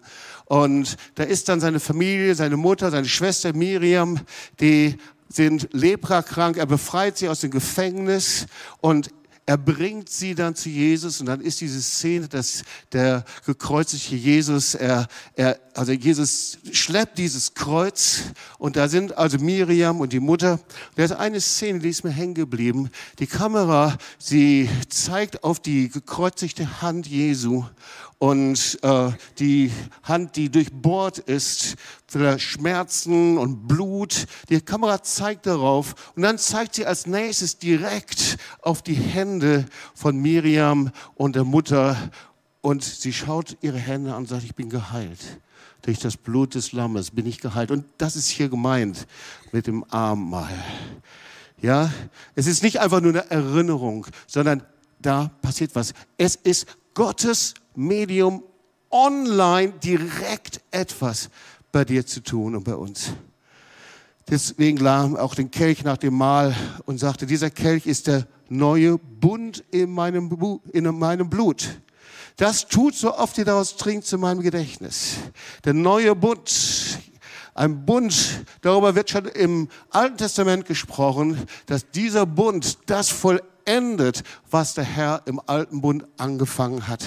Und 0.45 0.97
da 1.15 1.23
ist 1.23 1.49
dann 1.49 1.61
seine 1.61 1.79
Familie, 1.79 2.35
seine 2.35 2.57
Mutter, 2.57 2.91
seine 2.91 3.07
Schwester 3.07 3.53
Miriam, 3.53 4.21
die 4.61 4.97
sind 5.29 5.69
leprakrank. 5.73 6.57
Er 6.57 6.67
befreit 6.67 7.19
sie 7.19 7.29
aus 7.29 7.41
dem 7.41 7.53
Gefängnis 7.53 8.47
und 8.81 9.11
er 9.51 9.59
bringt 9.59 10.09
sie 10.09 10.37
dann 10.37 10.55
zu 10.55 10.69
Jesus 10.69 11.19
und 11.19 11.27
dann 11.27 11.41
ist 11.41 11.61
diese 11.61 11.83
Szene, 11.83 12.29
dass 12.29 12.63
der 12.93 13.25
gekreuzigte 13.45 14.15
Jesus, 14.15 14.77
er, 14.77 15.09
er, 15.35 15.59
also 15.75 15.91
Jesus 15.91 16.59
schleppt 16.71 17.19
dieses 17.19 17.53
Kreuz 17.55 18.21
und 18.59 18.77
da 18.77 18.87
sind 18.87 19.19
also 19.19 19.39
Miriam 19.39 20.01
und 20.01 20.13
die 20.13 20.21
Mutter. 20.21 20.61
Da 20.95 21.03
ist 21.03 21.11
eine 21.11 21.41
Szene, 21.41 21.81
die 21.81 21.89
ist 21.89 22.05
mir 22.05 22.13
hängen 22.13 22.35
geblieben. 22.35 22.91
Die 23.19 23.27
Kamera, 23.27 23.99
sie 24.21 24.71
zeigt 24.89 25.43
auf 25.43 25.59
die 25.59 25.89
gekreuzigte 25.89 26.81
Hand 26.81 27.09
Jesu 27.09 27.65
und 28.21 28.79
äh, 28.83 29.11
die 29.41 29.73
Hand, 30.05 30.37
die 30.37 30.49
durchbohrt 30.49 31.19
ist, 31.19 31.75
Schmerzen 32.39 33.39
und 33.39 33.69
Blut. 33.69 34.27
Die 34.49 34.61
Kamera 34.61 35.03
zeigt 35.03 35.47
darauf 35.47 36.13
und 36.17 36.23
dann 36.23 36.39
zeigt 36.39 36.75
sie 36.75 36.87
als 36.87 37.07
nächstes 37.07 37.59
direkt 37.59 38.37
auf 38.63 38.83
die 38.83 38.95
Hände 38.95 39.67
von 39.95 40.17
Miriam 40.17 40.91
und 41.15 41.37
der 41.37 41.45
Mutter 41.45 41.97
und 42.63 42.85
sie 42.85 43.13
schaut 43.13 43.57
ihre 43.61 43.79
Hände 43.79 44.13
an 44.13 44.19
und 44.19 44.29
sagt, 44.29 44.45
ich 44.45 44.55
bin 44.55 44.69
geheilt. 44.69 45.41
Durch 45.83 45.99
das 45.99 46.17
Blut 46.17 46.55
des 46.55 46.73
Lammes 46.73 47.11
bin 47.11 47.27
ich 47.27 47.41
geheilt. 47.41 47.71
Und 47.71 47.87
das 47.97 48.17
ist 48.17 48.29
hier 48.29 48.51
gemeint 48.51 49.07
mit 49.51 49.67
dem 49.67 49.85
Abendmahl. 49.85 50.53
Ja, 51.63 51.91
es 52.35 52.47
ist 52.47 52.63
nicht 52.63 52.81
einfach 52.81 53.01
nur 53.01 53.13
eine 53.13 53.31
Erinnerung, 53.31 54.07
sondern 54.27 54.63
da 54.99 55.31
passiert 55.41 55.75
was. 55.75 55.95
Es 56.19 56.37
ist 56.37 56.67
Gottes 56.95 57.55
Medium 57.75 58.43
online 58.91 59.73
direkt 59.83 60.61
etwas 60.71 61.31
bei 61.73 61.85
dir 61.85 62.07
zu 62.07 62.23
tun 62.23 62.57
und 62.57 62.65
bei 62.65 62.75
uns. 62.75 63.13
Deswegen 64.29 64.83
nahm 64.83 65.17
auch 65.17 65.35
den 65.35 65.51
Kelch 65.51 65.83
nach 65.83 65.97
dem 65.97 66.15
Mahl 66.15 66.55
und 66.87 66.99
sagte, 66.99 67.27
dieser 67.27 67.51
Kelch 67.51 67.87
ist 67.87 68.07
der 68.07 68.27
neue 68.49 68.99
Bund 68.99 69.65
in 69.71 69.91
meinem, 69.91 70.31
in 70.73 70.85
meinem 70.99 71.29
Blut. 71.29 71.81
Das 72.37 72.69
tut 72.69 72.95
so 72.95 73.17
oft 73.17 73.37
ihr 73.39 73.45
daraus 73.45 73.77
trinkt 73.77 74.07
zu 74.07 74.19
meinem 74.19 74.41
Gedächtnis. 74.41 75.17
Der 75.65 75.75
neue 75.75 76.15
Bund, 76.15 76.51
ein 77.55 77.85
Bund, 77.85 78.45
darüber 78.63 78.95
wird 78.95 79.11
schon 79.11 79.27
im 79.27 79.69
Alten 79.91 80.17
Testament 80.17 80.65
gesprochen, 80.65 81.39
dass 81.67 81.91
dieser 81.91 82.25
Bund 82.25 82.79
das 82.87 83.11
vollendet, 83.11 84.23
was 84.51 84.75
der 84.75 84.85
Herr 84.85 85.23
im 85.27 85.41
alten 85.45 85.81
Bund 85.81 86.07
angefangen 86.17 86.87
hat. 86.89 87.05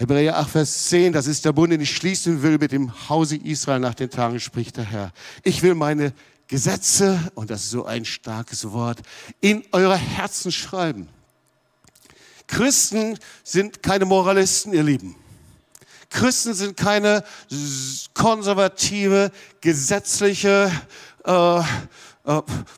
Hebräer 0.00 0.38
8, 0.38 0.50
Vers 0.50 0.88
10, 0.88 1.12
das 1.12 1.26
ist 1.26 1.44
der 1.44 1.52
Bund, 1.52 1.74
den 1.74 1.82
ich 1.82 1.94
schließen 1.94 2.42
will 2.42 2.56
mit 2.56 2.72
dem 2.72 3.10
Hause 3.10 3.36
Israel 3.36 3.80
nach 3.80 3.92
den 3.92 4.08
Tagen, 4.08 4.40
spricht 4.40 4.78
der 4.78 4.84
Herr. 4.84 5.12
Ich 5.44 5.62
will 5.62 5.74
meine 5.74 6.14
Gesetze, 6.48 7.20
und 7.34 7.50
das 7.50 7.64
ist 7.64 7.70
so 7.70 7.84
ein 7.84 8.06
starkes 8.06 8.72
Wort, 8.72 9.00
in 9.42 9.62
eure 9.72 9.98
Herzen 9.98 10.52
schreiben. 10.52 11.06
Christen 12.46 13.18
sind 13.44 13.82
keine 13.82 14.06
Moralisten, 14.06 14.72
ihr 14.72 14.84
Lieben. 14.84 15.16
Christen 16.08 16.54
sind 16.54 16.78
keine 16.78 17.22
konservative, 18.14 19.30
gesetzliche, 19.60 20.72
äh, 21.26 21.58
äh, 21.58 21.62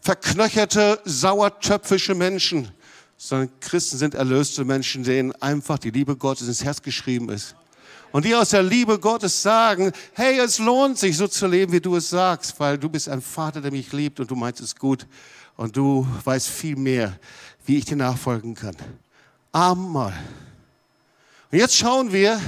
verknöcherte, 0.00 1.00
sauertöpfische 1.04 2.16
Menschen 2.16 2.72
sondern 3.24 3.50
Christen 3.60 3.98
sind 3.98 4.16
erlöste 4.16 4.64
Menschen, 4.64 5.04
denen 5.04 5.30
einfach 5.40 5.78
die 5.78 5.90
Liebe 5.90 6.16
Gottes 6.16 6.48
ins 6.48 6.64
Herz 6.64 6.82
geschrieben 6.82 7.28
ist. 7.28 7.54
Und 8.10 8.24
die 8.24 8.34
aus 8.34 8.48
der 8.48 8.64
Liebe 8.64 8.98
Gottes 8.98 9.40
sagen, 9.40 9.92
hey, 10.14 10.40
es 10.40 10.58
lohnt 10.58 10.98
sich 10.98 11.16
so 11.16 11.28
zu 11.28 11.46
leben, 11.46 11.72
wie 11.72 11.80
du 11.80 11.94
es 11.94 12.10
sagst, 12.10 12.58
weil 12.58 12.78
du 12.78 12.88
bist 12.88 13.08
ein 13.08 13.22
Vater, 13.22 13.60
der 13.60 13.70
mich 13.70 13.92
liebt 13.92 14.18
und 14.18 14.28
du 14.28 14.34
meinst 14.34 14.60
es 14.60 14.74
gut 14.74 15.06
und 15.56 15.76
du 15.76 16.04
weißt 16.24 16.48
viel 16.48 16.74
mehr, 16.74 17.16
wie 17.64 17.78
ich 17.78 17.84
dir 17.84 17.94
nachfolgen 17.94 18.56
kann. 18.56 18.74
Amen. 19.52 20.12
Und 21.52 21.58
jetzt 21.58 21.76
schauen 21.76 22.12
wir 22.12 22.40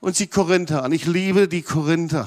uns 0.00 0.16
die 0.16 0.28
Korinther 0.28 0.82
an. 0.82 0.92
Ich 0.92 1.04
liebe 1.04 1.46
die 1.46 1.60
Korinther. 1.60 2.26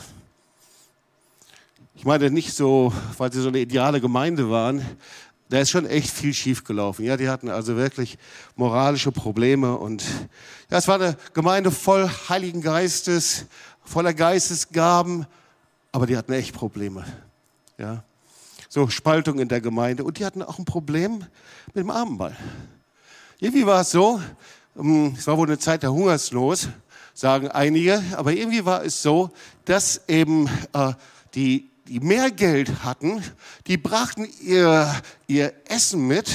Ich 1.96 2.06
meine 2.06 2.30
nicht 2.30 2.53
so, 2.53 2.94
weil 3.18 3.34
sie 3.34 3.42
so 3.42 3.48
eine 3.48 3.60
ideale 3.60 4.00
Gemeinde 4.00 4.50
waren, 4.51 4.86
da 5.54 5.60
ist 5.60 5.70
schon 5.70 5.86
echt 5.86 6.10
viel 6.10 6.34
schiefgelaufen. 6.34 7.06
Ja, 7.06 7.16
die 7.16 7.30
hatten 7.30 7.48
also 7.48 7.76
wirklich 7.76 8.18
moralische 8.56 9.12
Probleme 9.12 9.78
und 9.78 10.04
ja, 10.72 10.80
es 10.80 10.88
war 10.88 10.96
eine 10.96 11.16
Gemeinde 11.36 11.70
voll 11.70 12.10
Heiligen 12.28 12.62
Geistes, 12.62 13.46
voller 13.84 14.16
Geistesgaben, 14.16 15.28
aber 15.92 16.08
die 16.08 16.18
hatten 16.18 16.34
echt 16.34 16.56
Probleme. 16.56 17.06
Ja, 17.78 18.04
so 18.68 18.90
Spaltung 18.90 19.38
in 19.38 19.48
der 19.48 19.62
Gemeinde 19.62 20.04
und 20.04 20.18
die 20.18 20.26
hatten 20.26 20.42
auch 20.42 20.58
ein 20.58 20.66
Problem 20.66 21.20
mit 21.68 21.84
dem 21.84 21.92
Abendmahl. 21.92 22.36
Irgendwie 23.38 23.68
war 23.68 23.82
es 23.82 23.92
so, 23.92 24.20
ähm, 24.76 25.14
es 25.16 25.28
war 25.28 25.38
wohl 25.38 25.46
eine 25.46 25.60
Zeit 25.60 25.84
der 25.84 25.94
Hungersnot, 25.94 26.68
sagen 27.14 27.50
einige, 27.50 28.04
aber 28.18 28.34
irgendwie 28.34 28.66
war 28.66 28.84
es 28.84 29.04
so, 29.04 29.30
dass 29.66 30.02
eben 30.08 30.50
äh, 30.74 30.94
die 31.36 31.70
die 31.88 32.00
mehr 32.00 32.32
Geld 32.32 32.84
hatten, 32.84 33.24
die 33.68 33.78
brachten 33.78 34.28
ihr, 34.42 34.94
ihr 35.28 35.54
Essen 35.66 36.08
mit 36.08 36.30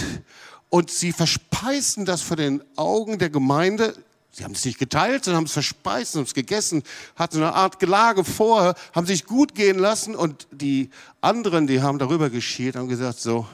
und 0.68 0.90
sie 0.90 1.12
verspeisten 1.12 2.04
das 2.04 2.22
vor 2.22 2.36
den 2.36 2.62
Augen 2.76 3.18
der 3.18 3.30
Gemeinde. 3.30 3.94
Sie 4.30 4.44
haben 4.44 4.52
es 4.52 4.64
nicht 4.64 4.78
geteilt, 4.78 5.24
sondern 5.24 5.38
haben 5.38 5.46
es 5.46 5.52
verspeist, 5.52 6.14
haben 6.14 6.22
es 6.22 6.34
gegessen, 6.34 6.82
hatten 7.16 7.38
eine 7.38 7.54
Art 7.54 7.78
Gelage 7.80 8.24
vorher, 8.24 8.74
haben 8.94 9.06
sich 9.06 9.24
gut 9.24 9.54
gehen 9.54 9.78
lassen 9.78 10.14
und 10.14 10.46
die 10.50 10.90
anderen, 11.20 11.66
die 11.66 11.82
haben 11.82 11.98
darüber 11.98 12.30
geschielt, 12.30 12.76
haben 12.76 12.88
gesagt 12.88 13.18
so, 13.18 13.46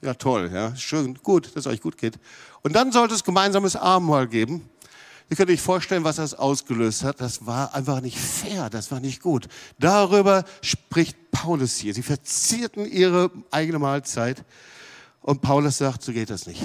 ja 0.00 0.14
toll, 0.14 0.50
ja, 0.52 0.74
schön, 0.76 1.14
gut, 1.22 1.46
dass 1.46 1.66
es 1.66 1.66
euch 1.66 1.80
gut 1.80 1.98
geht. 1.98 2.14
Und 2.62 2.74
dann 2.74 2.92
sollte 2.92 3.14
es 3.14 3.24
gemeinsames 3.24 3.76
Abendmahl 3.76 4.26
geben. 4.26 4.68
Ihr 5.30 5.36
könnt 5.36 5.50
euch 5.50 5.60
vorstellen, 5.60 6.04
was 6.04 6.16
das 6.16 6.34
ausgelöst 6.34 7.02
hat. 7.02 7.20
Das 7.20 7.46
war 7.46 7.74
einfach 7.74 8.00
nicht 8.00 8.18
fair, 8.18 8.68
das 8.68 8.90
war 8.90 9.00
nicht 9.00 9.22
gut. 9.22 9.48
Darüber 9.78 10.44
spricht 10.60 11.16
Paulus 11.30 11.76
hier. 11.76 11.94
Sie 11.94 12.02
verzierten 12.02 12.86
ihre 12.86 13.30
eigene 13.50 13.78
Mahlzeit. 13.78 14.44
Und 15.22 15.40
Paulus 15.40 15.78
sagt, 15.78 16.02
so 16.02 16.12
geht 16.12 16.28
das 16.28 16.46
nicht. 16.46 16.62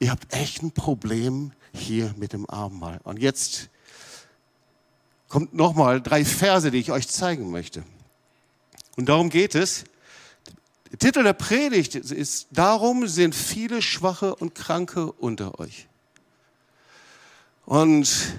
Ihr 0.00 0.10
habt 0.10 0.34
echt 0.34 0.62
ein 0.62 0.72
Problem 0.72 1.52
hier 1.72 2.12
mit 2.18 2.32
dem 2.32 2.48
Abendmahl. 2.50 3.00
Und 3.04 3.20
jetzt 3.20 3.70
kommt 5.28 5.54
nochmal 5.54 6.02
drei 6.02 6.24
Verse, 6.24 6.70
die 6.70 6.78
ich 6.78 6.90
euch 6.90 7.08
zeigen 7.08 7.50
möchte. 7.50 7.84
Und 8.96 9.08
darum 9.08 9.30
geht 9.30 9.54
es. 9.54 9.84
Der 10.90 10.98
Titel 10.98 11.22
der 11.22 11.32
Predigt 11.32 11.94
ist, 11.94 12.48
darum 12.50 13.06
sind 13.06 13.34
viele 13.34 13.82
Schwache 13.82 14.34
und 14.34 14.54
Kranke 14.54 15.10
unter 15.12 15.58
euch. 15.58 15.88
Und 17.64 18.34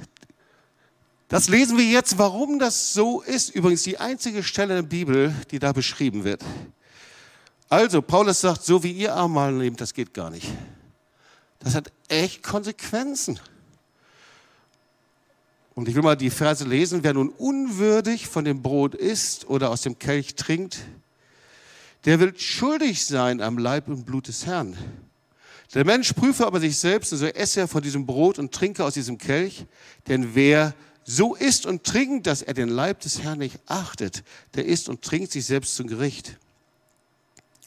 das 1.28 1.50
lesen 1.50 1.78
wir 1.78 1.86
jetzt, 1.86 2.18
warum 2.18 2.60
das 2.60 2.94
so 2.94 3.22
ist. 3.22 3.50
Übrigens 3.50 3.84
die 3.84 3.98
einzige 3.98 4.44
Stelle 4.44 4.78
in 4.78 4.84
der 4.84 4.90
Bibel, 4.90 5.36
die 5.52 5.60
da 5.60 5.72
beschrieben 5.74 6.24
wird. 6.24 6.44
Also, 7.68 8.02
Paulus 8.02 8.42
sagt, 8.42 8.64
so 8.64 8.84
wie 8.84 8.92
ihr 8.92 9.16
Abendmahl 9.16 9.52
nehmt, 9.52 9.82
das 9.82 9.94
geht 9.94 10.14
gar 10.14 10.30
nicht. 10.30 10.48
Das 11.60 11.74
hat 11.74 11.92
echt 12.10 12.44
Konsequenzen. 12.44 13.40
Und 15.74 15.90
ich 15.90 15.96
will 15.96 16.04
mal 16.04 16.16
die 16.16 16.30
Verse 16.30 16.64
lesen. 16.64 17.04
Wer 17.04 17.14
nun 17.14 17.30
unwürdig 17.30 18.28
von 18.28 18.46
dem 18.46 18.62
Brot 18.62 18.94
isst 18.96 19.50
oder 19.50 19.72
aus 19.72 19.82
dem 19.82 19.98
Kelch 19.98 20.36
trinkt, 20.36 20.80
der 22.06 22.20
will 22.20 22.38
schuldig 22.38 23.06
sein 23.06 23.42
am 23.42 23.58
Leib 23.58 23.88
und 23.88 24.06
Blut 24.06 24.28
des 24.28 24.46
Herrn. 24.46 24.78
Der 25.74 25.86
Mensch 25.86 26.14
prüfe 26.14 26.46
aber 26.46 26.60
sich 26.60 26.78
selbst, 26.78 27.12
und 27.12 27.20
so 27.20 27.26
esse 27.26 27.62
er 27.62 27.68
von 27.68 27.82
diesem 27.82 28.06
Brot 28.06 28.40
und 28.40 28.54
trinke 28.54 28.84
aus 28.84 28.94
diesem 28.94 29.18
Kelch. 29.18 29.66
Denn 30.08 30.36
wer 30.36 30.74
so 31.04 31.36
isst 31.36 31.66
und 31.66 31.84
trinkt, 31.84 32.28
dass 32.28 32.42
er 32.42 32.54
den 32.54 32.70
Leib 32.70 33.02
des 33.02 33.22
Herrn 33.22 33.40
nicht 33.40 33.60
achtet, 33.68 34.24
der 34.56 34.66
isst 34.66 34.90
und 34.90 35.02
trinkt 35.02 35.32
sich 35.32 35.46
selbst 35.46 35.76
zum 35.76 35.88
Gericht. 35.88 36.38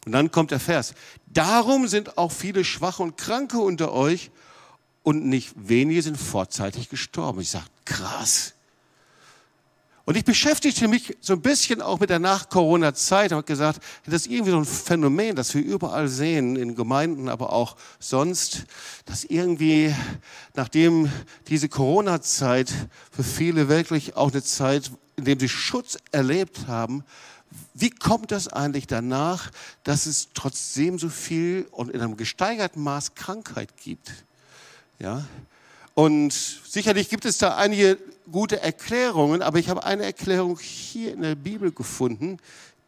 Und 0.07 0.13
dann 0.13 0.31
kommt 0.31 0.51
der 0.51 0.61
Vers. 0.61 0.95
Darum 1.27 1.87
sind 1.87 2.19
auch 2.19 2.33
viele 2.33 2.65
Schwache 2.65 3.03
und 3.03 3.17
Kranke 3.17 3.59
unter 3.59 3.93
euch 3.93 4.31
und 5.03 5.27
nicht 5.27 5.53
wenige 5.57 6.03
sind 6.03 6.17
vorzeitig 6.17 6.89
gestorben. 6.89 7.41
Ich 7.41 7.51
sage, 7.51 7.67
krass. 7.85 8.55
Und 10.09 10.17
ich 10.17 10.25
beschäftigte 10.25 10.89
mich 10.89 11.19
so 11.21 11.35
ein 11.35 11.43
bisschen 11.43 11.83
auch 11.83 12.01
mit 12.01 12.09
der 12.09 12.19
Nach-Corona-Zeit 12.19 13.31
und 13.31 13.37
habe 13.37 13.47
gesagt, 13.47 13.85
das 14.07 14.23
ist 14.23 14.29
irgendwie 14.29 14.53
so 14.53 14.57
ein 14.57 14.65
Phänomen, 14.65 15.37
das 15.37 15.53
wir 15.53 15.63
überall 15.63 16.09
sehen, 16.09 16.57
in 16.57 16.75
Gemeinden, 16.75 17.29
aber 17.29 17.53
auch 17.53 17.77
sonst, 18.01 18.65
dass 19.05 19.25
irgendwie, 19.25 19.95
nachdem 20.55 21.13
diese 21.49 21.69
Corona-Zeit 21.69 22.73
für 23.11 23.23
viele 23.23 23.69
wirklich 23.69 24.17
auch 24.17 24.33
eine 24.33 24.43
Zeit, 24.43 24.91
in 25.17 25.27
der 25.27 25.39
sie 25.39 25.51
Schutz 25.51 25.99
erlebt 26.11 26.69
haben, 26.69 27.05
wie 27.75 27.91
kommt 27.91 28.33
das 28.33 28.49
eigentlich 28.49 28.87
danach, 28.87 29.51
dass 29.85 30.07
es 30.07 30.29
trotzdem 30.33 30.99
so 30.99 31.11
viel 31.11 31.67
und 31.71 31.91
in 31.91 32.01
einem 32.01 32.17
gesteigerten 32.17 32.83
Maß 32.83 33.15
Krankheit 33.15 33.77
gibt? 33.77 34.11
Ja? 34.99 35.27
Und 35.93 36.33
sicherlich 36.33 37.11
gibt 37.11 37.27
es 37.27 37.37
da 37.37 37.57
einige 37.59 37.99
gute 38.31 38.61
Erklärungen, 38.61 39.43
aber 39.43 39.59
ich 39.59 39.69
habe 39.69 39.85
eine 39.85 40.05
Erklärung 40.05 40.59
hier 40.59 41.13
in 41.13 41.23
der 41.23 41.35
Bibel 41.35 41.73
gefunden, 41.73 42.39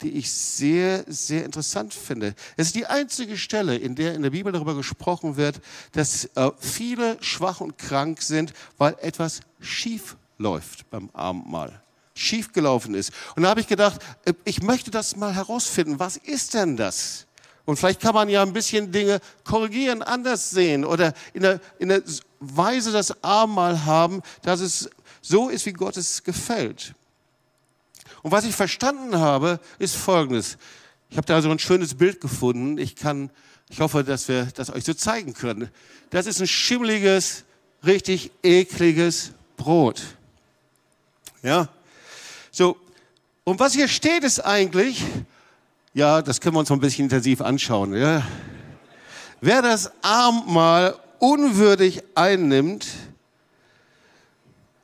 die 0.03 0.13
ich 0.13 0.31
sehr, 0.31 1.05
sehr 1.07 1.45
interessant 1.45 1.93
finde. 1.93 2.35
Es 2.57 2.69
ist 2.69 2.77
die 2.77 2.87
einzige 2.87 3.37
Stelle, 3.37 3.77
in 3.77 3.95
der 3.95 4.15
in 4.15 4.23
der 4.23 4.31
Bibel 4.31 4.53
darüber 4.53 4.75
gesprochen 4.75 5.37
wird, 5.37 5.61
dass 5.93 6.25
äh, 6.37 6.51
viele 6.59 7.23
schwach 7.23 7.61
und 7.61 7.77
krank 7.79 8.23
sind, 8.23 8.53
weil 8.79 8.97
etwas 9.01 9.41
schief 9.61 10.17
läuft 10.39 10.89
beim 10.91 11.11
Abendmahl. 11.13 11.83
Schief 12.15 12.53
gelaufen 12.53 12.95
ist. 12.95 13.13
Und 13.37 13.45
da 13.45 13.51
habe 13.51 13.61
ich 13.61 13.67
gedacht, 13.67 14.01
äh, 14.25 14.33
ich 14.45 14.63
möchte 14.63 14.91
das 14.91 15.17
mal 15.17 15.35
herausfinden. 15.35 15.99
Was 15.99 16.17
ist 16.17 16.55
denn 16.55 16.77
das? 16.77 17.27
Und 17.67 17.77
vielleicht 17.77 18.01
kann 18.01 18.15
man 18.15 18.29
ja 18.29 18.43
ein 18.43 18.53
bisschen 18.53 18.91
Dinge 18.91 19.21
korrigieren, 19.45 20.03
anders 20.03 20.51
sehen 20.51 20.85
oder 20.85 21.13
in 21.35 21.43
der, 21.43 21.61
in 21.79 21.91
der 21.91 22.03
Weise 22.41 22.91
das 22.91 23.23
Abendmahl 23.23 23.85
haben, 23.85 24.23
dass 24.43 24.61
es 24.61 24.91
so 25.21 25.49
ist, 25.49 25.67
wie 25.67 25.73
Gott 25.73 25.97
es 25.97 26.23
gefällt. 26.23 26.95
Und 28.23 28.33
was 28.33 28.45
ich 28.45 28.55
verstanden 28.55 29.19
habe, 29.19 29.61
ist 29.79 29.97
Folgendes. 29.97 30.59
Ich 31.11 31.17
habe 31.17 31.27
da 31.27 31.41
so 31.43 31.51
ein 31.51 31.59
schönes 31.59 31.95
Bild 31.95 32.21
gefunden. 32.21 32.79
Ich 32.79 32.97
kann, 32.97 33.31
ich 33.69 33.81
hoffe, 33.81 34.05
dass 34.05 34.29
wir 34.29 34.47
das 34.55 34.71
euch 34.71 34.85
so 34.85 34.95
zeigen 34.95 35.35
können. 35.35 35.71
Das 36.11 36.27
ist 36.27 36.41
ein 36.41 36.47
schimmeliges, 36.47 37.45
richtig 37.85 38.31
ekliges 38.43 39.33
Brot. 39.57 40.03
Ja. 41.43 41.69
So. 42.51 42.77
Und 43.45 43.59
was 43.59 43.73
hier 43.73 43.89
steht, 43.89 44.23
ist 44.23 44.41
eigentlich, 44.41 45.03
ja, 45.95 46.23
das 46.23 46.41
können 46.41 46.55
wir 46.55 46.61
uns 46.61 46.69
mal 46.69 46.77
ein 46.77 46.81
bisschen 46.81 47.05
intensiv 47.05 47.41
anschauen. 47.41 47.95
Ja. 47.95 48.23
Wer 49.41 49.63
das 49.63 49.91
Abendmahl 50.03 50.97
unwürdig 51.19 52.03
einnimmt, 52.15 52.87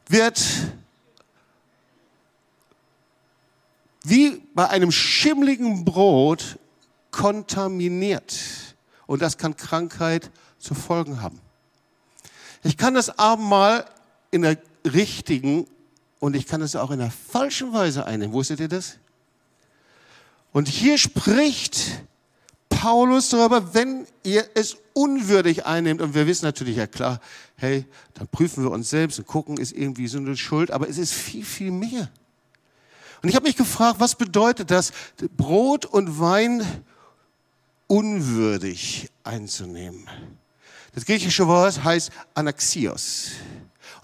wird 0.08 0.40
wie 4.04 4.42
bei 4.54 4.68
einem 4.68 4.92
schimmligen 4.92 5.84
Brot 5.84 6.58
kontaminiert. 7.10 8.36
Und 9.06 9.22
das 9.22 9.36
kann 9.36 9.56
Krankheit 9.56 10.30
zu 10.58 10.74
Folgen 10.74 11.22
haben. 11.22 11.40
Ich 12.62 12.76
kann 12.76 12.94
das 12.94 13.18
Abendmahl 13.18 13.86
in 14.30 14.42
der 14.42 14.58
richtigen 14.84 15.66
und 16.20 16.36
ich 16.36 16.46
kann 16.46 16.62
es 16.62 16.76
auch 16.76 16.90
in 16.90 16.98
der 16.98 17.10
falschen 17.10 17.72
Weise 17.72 18.06
einnehmen. 18.06 18.32
Wusstet 18.32 18.60
ihr 18.60 18.68
das? 18.68 18.98
Und 20.52 20.68
hier 20.68 20.98
spricht 20.98 22.02
Paulus 22.86 23.30
darüber, 23.30 23.74
wenn 23.74 24.06
ihr 24.22 24.48
es 24.54 24.76
unwürdig 24.92 25.66
einnehmt, 25.66 26.00
und 26.00 26.14
wir 26.14 26.28
wissen 26.28 26.44
natürlich 26.44 26.76
ja 26.76 26.86
klar, 26.86 27.18
hey, 27.56 27.84
dann 28.14 28.28
prüfen 28.28 28.62
wir 28.62 28.70
uns 28.70 28.90
selbst 28.90 29.18
und 29.18 29.26
gucken, 29.26 29.56
ist 29.56 29.72
irgendwie 29.72 30.06
so 30.06 30.18
eine 30.18 30.36
Schuld, 30.36 30.70
aber 30.70 30.88
es 30.88 30.96
ist 30.96 31.12
viel, 31.12 31.44
viel 31.44 31.72
mehr. 31.72 32.08
Und 33.22 33.28
ich 33.28 33.34
habe 33.34 33.44
mich 33.44 33.56
gefragt, 33.56 33.98
was 33.98 34.14
bedeutet 34.14 34.70
das, 34.70 34.92
Brot 35.36 35.84
und 35.84 36.20
Wein 36.20 36.64
unwürdig 37.88 39.10
einzunehmen? 39.24 40.08
Das 40.94 41.06
griechische 41.06 41.48
Wort 41.48 41.82
heißt 41.82 42.12
Anaxios. 42.34 43.30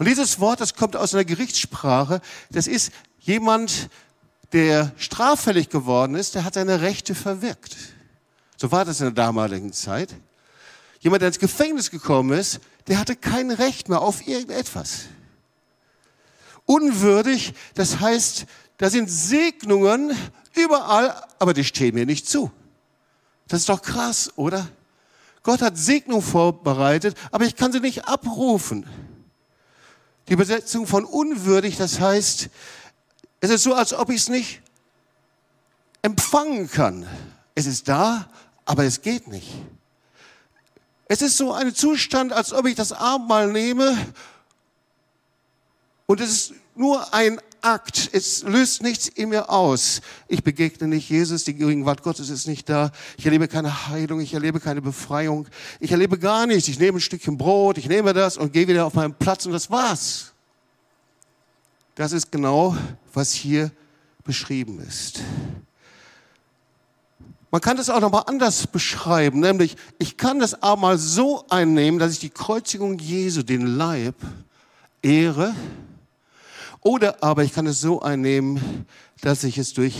Und 0.01 0.09
dieses 0.09 0.41
Wort, 0.41 0.61
das 0.61 0.75
kommt 0.75 0.97
aus 0.97 1.15
einer 1.15 1.25
Gerichtssprache, 1.25 2.21
das 2.51 2.67
ist 2.67 2.91
jemand, 3.21 3.91
der 4.53 4.91
straffällig 4.97 5.69
geworden 5.69 6.17
ist, 6.17 6.35
der 6.35 6.43
hat 6.43 6.55
seine 6.55 6.81
Rechte 6.81 7.15
verwirkt. 7.15 7.77
So 8.63 8.71
war 8.71 8.85
das 8.85 9.01
in 9.01 9.07
der 9.07 9.25
damaligen 9.25 9.73
Zeit. 9.73 10.15
Jemand, 11.01 11.21
der 11.21 11.31
ins 11.31 11.41
Gefängnis 11.41 11.91
gekommen 11.91 12.39
ist, 12.39 12.61
der 12.87 13.01
hatte 13.01 13.17
kein 13.17 13.51
Recht 13.51 13.89
mehr 13.89 14.01
auf 14.01 14.25
irgendetwas. 14.25 15.07
Unwürdig, 16.65 17.55
das 17.75 17.99
heißt, 17.99 18.47
da 18.77 18.89
sind 18.89 19.11
Segnungen 19.11 20.17
überall, 20.55 21.25
aber 21.41 21.55
die 21.55 21.65
stehen 21.65 21.97
mir 21.97 22.07
nicht 22.07 22.29
zu. 22.29 22.53
Das 23.49 23.59
ist 23.59 23.69
doch 23.69 23.83
krass, 23.83 24.31
oder? 24.37 24.69
Gott 25.43 25.61
hat 25.61 25.77
Segnung 25.77 26.23
vorbereitet, 26.23 27.17
aber 27.33 27.45
ich 27.47 27.57
kann 27.57 27.73
sie 27.73 27.81
nicht 27.81 28.07
abrufen. 28.07 28.87
Die 30.29 30.35
Übersetzung 30.35 30.87
von 30.87 31.05
unwürdig, 31.05 31.79
das 31.79 31.99
heißt, 31.99 32.49
es 33.41 33.51
ist 33.51 33.65
so, 33.65 33.75
als 33.75 33.93
ob 33.93 34.11
ich 34.11 34.21
es 34.21 34.29
nicht 34.29 34.63
empfangen 36.03 36.71
kann. 36.71 37.09
Es 37.57 37.67
ist 37.67 37.89
da, 37.89 38.29
Aber 38.65 38.85
es 38.85 39.03
geht 39.03 39.29
nicht. 39.29 39.49
Es 41.09 41.21
ist 41.21 41.37
so 41.37 41.53
ein 41.53 41.75
Zustand, 41.75 42.33
als 42.33 42.53
ob 42.53 42.67
ich 42.67 42.75
das 42.75 42.93
Abendmahl 42.93 43.53
nehme 43.53 43.97
und 46.07 46.21
es 46.21 46.31
ist 46.31 46.55
nur 46.75 47.13
ein 47.15 47.41
Akt. 47.61 48.11
Es 48.13 48.43
löst 48.43 48.83
nichts 48.83 49.09
in 49.09 49.29
mir 49.29 49.51
aus. 49.51 50.01
Ich 50.29 50.43
begegne 50.43 50.89
nicht 50.89 51.09
Jesus, 51.09 51.45
die 51.45 51.55
Gegenwart 51.55 52.03
Gottes 52.03 52.29
ist 52.29 52.47
nicht 52.47 52.69
da. 52.69 52.91
Ich 53.17 53.25
erlebe 53.25 53.49
keine 53.49 53.89
Heilung, 53.89 54.21
ich 54.21 54.35
erlebe 54.35 54.59
keine 54.61 54.83
Befreiung. 54.83 55.47
Ich 55.81 55.93
erlebe 55.93 56.19
gar 56.19 56.47
nichts. 56.47 56.69
Ich 56.69 56.79
nehme 56.79 56.99
ein 56.99 57.01
Stückchen 57.01 57.39
Brot, 57.39 57.79
ich 57.79 57.89
nehme 57.89 58.13
das 58.13 58.37
und 58.37 58.53
gehe 58.53 58.67
wieder 58.69 58.87
auf 58.87 58.95
meinen 58.95 59.15
Platz 59.15 59.47
und 59.47 59.53
das 59.53 59.71
war's. 59.71 60.33
Das 61.95 62.13
ist 62.13 62.33
genau, 62.33 62.77
was 63.13 63.33
hier 63.33 63.71
beschrieben 64.25 64.81
ist. 64.81 65.21
Man 67.53 67.61
kann 67.61 67.77
das 67.77 67.91
auch 67.91 68.01
nochmal 68.01 68.25
anders 68.29 68.67
beschreiben, 68.67 69.41
nämlich 69.41 69.77
ich 69.99 70.17
kann 70.17 70.41
das 70.41 70.63
Abendmahl 70.63 70.97
so 70.97 71.45
einnehmen, 71.51 72.01
dass 72.01 72.13
ich 72.13 72.19
die 72.19 72.31
Kreuzigung 72.31 72.99
Jesu, 72.99 73.43
den 73.43 73.67
Leib, 73.67 74.15
ehre 75.03 75.55
oder 76.81 77.23
aber 77.23 77.45
ich 77.45 77.53
kann 77.53 77.67
es 77.67 77.79
so 77.79 78.01
einnehmen, 78.01 78.87
dass 79.21 79.45
ich 79.45 79.59
es 79.59 79.75
durch 79.75 79.97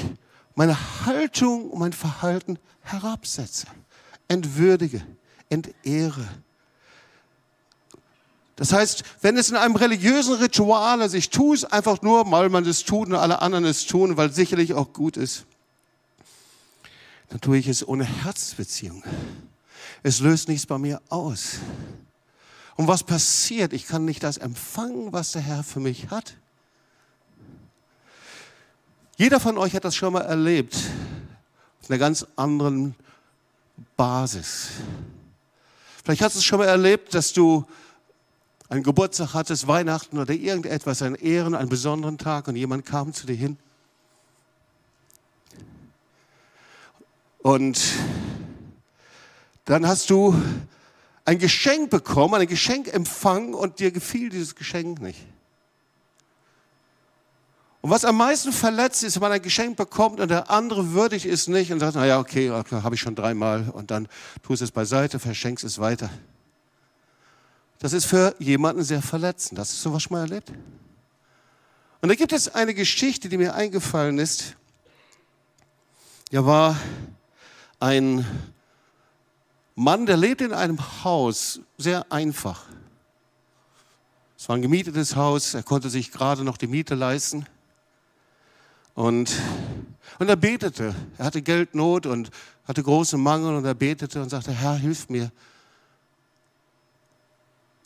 meine 0.55 0.79
Haltung 1.05 1.69
und 1.69 1.81
mein 1.81 1.93
Verhalten 1.93 2.59
herabsetze, 2.81 3.67
entwürdige, 4.29 5.03
entehre. 5.51 6.27
Das 8.57 8.73
heißt, 8.73 9.05
wenn 9.21 9.37
es 9.37 9.51
in 9.51 9.57
einem 9.57 9.77
religiösen 9.77 10.37
Ritual 10.37 11.03
ist, 11.03 11.13
ich 11.13 11.29
tue 11.29 11.55
es 11.55 11.67
einfach 11.67 12.01
nur, 12.01 12.31
weil 12.31 12.49
man 12.49 12.65
es 12.65 12.83
tut 12.83 13.09
und 13.09 13.15
alle 13.15 13.43
anderen 13.43 13.67
es 13.67 13.85
tun, 13.85 14.17
weil 14.17 14.31
es 14.31 14.37
sicherlich 14.37 14.73
auch 14.73 14.95
gut 14.95 15.19
ist, 15.19 15.45
dann 17.33 17.41
tue 17.41 17.57
ich 17.57 17.67
es 17.67 17.89
ohne 17.89 18.05
Herzbeziehung. 18.05 19.03
Es 20.03 20.21
löst 20.21 20.49
nichts 20.49 20.67
bei 20.67 20.77
mir 20.77 21.01
aus. 21.09 21.55
Und 22.77 22.89
was 22.89 23.05
passiert? 23.05 23.73
Ich 23.73 23.87
kann 23.87 24.05
nicht 24.05 24.23
das 24.23 24.37
empfangen, 24.37 25.15
was 25.15 25.33
der 25.33 25.41
Herr 25.41 25.63
für 25.63 25.81
mich 25.81 26.11
hat. 26.11 26.37
Jeder 29.17 29.41
von 29.41 29.57
euch 29.57 29.75
hat 29.75 29.87
das 29.87 29.97
schon 29.97 30.13
mal 30.13 30.21
erlebt, 30.21 30.77
auf 31.81 31.89
einer 31.89 31.99
ganz 31.99 32.27
anderen 32.37 32.95
Basis. 33.97 34.69
Vielleicht 36.05 36.21
hast 36.21 36.35
du 36.35 36.41
es 36.41 36.45
schon 36.45 36.59
mal 36.59 36.67
erlebt, 36.67 37.15
dass 37.15 37.33
du 37.33 37.65
einen 38.69 38.83
Geburtstag 38.83 39.33
hattest, 39.33 39.67
Weihnachten 39.67 40.19
oder 40.19 40.35
irgendetwas, 40.35 41.01
einen 41.01 41.15
Ehren, 41.15 41.55
einen 41.55 41.71
besonderen 41.71 42.19
Tag 42.19 42.49
und 42.49 42.57
jemand 42.57 42.85
kam 42.85 43.15
zu 43.15 43.27
dir 43.27 43.37
hin. 43.37 43.57
Und 47.43 47.81
dann 49.65 49.87
hast 49.87 50.11
du 50.11 50.41
ein 51.25 51.39
Geschenk 51.39 51.91
bekommen, 51.91 52.35
ein 52.35 52.47
Geschenk 52.47 52.93
empfangen 52.93 53.55
und 53.55 53.81
dir 53.81 53.91
gefiel 53.91 54.31
dieses 54.31 54.55
Geschenk 54.55 55.01
nicht. 55.01 55.27
Und 57.81 57.91
was 57.91 58.05
am 58.05 58.17
meisten 58.17 58.53
verletzt 58.53 59.03
ist, 59.03 59.17
wenn 59.17 59.23
man 59.23 59.33
ein 59.33 59.43
Geschenk 59.43 59.77
bekommt 59.77 60.21
und 60.21 60.31
der 60.31 60.51
andere 60.51 60.93
würdig 60.93 61.27
ist 61.27 61.49
nicht 61.49 61.73
und 61.73 61.81
sagt, 61.81 61.97
naja, 61.97 62.21
okay, 62.21 62.49
habe 62.51 62.95
ich 62.95 63.01
schon 63.01 63.17
dreimal 63.17 63.69
und 63.71 63.91
dann 63.91 64.07
tust 64.45 64.63
es 64.63 64.71
beiseite, 64.71 65.19
verschenkst 65.19 65.65
es 65.65 65.81
weiter. 65.81 66.09
Das 67.81 67.93
ist 67.93 68.05
für 68.05 68.37
jemanden 68.39 68.85
sehr 68.85 69.03
verletzend. 69.03 69.59
Hast 69.59 69.73
du 69.73 69.77
sowas 69.77 70.05
schon 70.05 70.17
mal 70.17 70.21
erlebt? 70.21 70.53
Und 72.01 72.09
da 72.09 72.15
gibt 72.15 72.33
es 72.33 72.55
eine 72.55 72.73
Geschichte, 72.73 73.29
die 73.29 73.37
mir 73.37 73.55
eingefallen 73.55 74.21
ist. 74.21 74.57
Da 76.31 76.47
war 76.47 76.77
ein 77.83 78.25
Mann, 79.75 80.07
der 80.07 80.17
lebte 80.17 80.45
in 80.45 80.53
einem 80.53 80.79
Haus, 81.03 81.61
sehr 81.79 82.11
einfach. 82.13 82.65
Es 84.39 84.49
war 84.49 84.55
ein 84.55 84.63
gemietetes 84.63 85.17
Haus, 85.17 85.55
er 85.55 85.65
konnte 85.65 85.91
sich 85.91 86.13
gerade 86.13 86.45
noch 86.45 86.57
die 86.57 86.69
Miete 86.69 86.95
leisten. 86.95 87.45
Und, 88.95 89.33
und 90.21 90.29
er 90.29 90.37
betete. 90.37 90.95
Er 91.19 91.25
hatte 91.25 91.43
Geldnot 91.43 92.07
und 92.07 92.31
hatte 92.69 92.85
großen 92.85 93.21
Mangel 93.21 93.57
und 93.57 93.65
er 93.65 93.75
betete 93.75 94.23
und 94.23 94.29
sagte, 94.29 94.53
Herr, 94.53 94.77
hilf 94.77 95.09
mir. 95.09 95.33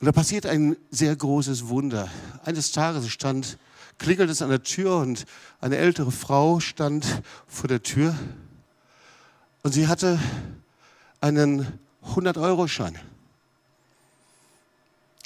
Und 0.00 0.06
da 0.06 0.12
passiert 0.12 0.44
ein 0.44 0.76
sehr 0.90 1.16
großes 1.16 1.68
Wunder. 1.68 2.10
Eines 2.44 2.70
Tages 2.70 3.08
stand, 3.08 3.56
klingelt 3.96 4.28
es 4.28 4.42
an 4.42 4.50
der 4.50 4.62
Tür 4.62 4.98
und 4.98 5.24
eine 5.58 5.78
ältere 5.78 6.12
Frau 6.12 6.60
stand 6.60 7.22
vor 7.46 7.68
der 7.68 7.82
Tür 7.82 8.14
und 9.66 9.72
sie 9.72 9.88
hatte 9.88 10.20
einen 11.20 11.66
100-Euro-Schein. 12.14 12.96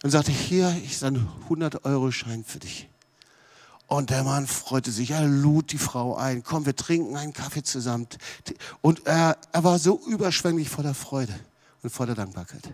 Und 0.03 0.11
sagte, 0.11 0.33
hier 0.33 0.75
ist 0.83 1.05
ein 1.05 1.29
100-Euro-Schein 1.51 2.43
für 2.47 2.59
dich. 2.59 2.89
Und 3.87 4.09
der 4.09 4.25
Mann 4.25 4.47
freute 4.47 4.93
sich, 4.93 5.11
er 5.11 5.27
lud 5.27 5.73
die 5.73 5.77
Frau 5.77 6.17
ein, 6.17 6.43
komm, 6.43 6.65
wir 6.65 6.75
trinken 6.75 7.19
einen 7.19 7.35
Kaffee 7.35 7.63
zusammen. 7.63 8.09
Und 8.81 9.07
er, 9.07 9.37
er 9.53 9.63
war 9.63 9.79
so 9.79 10.01
überschwänglich 10.07 10.71
voller 10.71 10.95
Freude 10.95 11.39
und 11.83 11.91
voller 11.91 12.15
Dankbarkeit. 12.15 12.73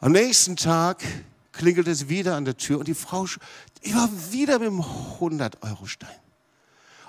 Am 0.00 0.10
nächsten 0.10 0.56
Tag 0.56 1.04
klingelt 1.52 1.86
es 1.86 2.08
wieder 2.08 2.34
an 2.34 2.44
der 2.44 2.56
Tür 2.56 2.80
und 2.80 2.88
die 2.88 2.94
Frau 2.94 3.26
die 3.84 3.94
war 3.94 4.10
wieder 4.32 4.58
mit 4.58 4.66
dem 4.66 4.80
100-Euro-Stein. 4.80 6.21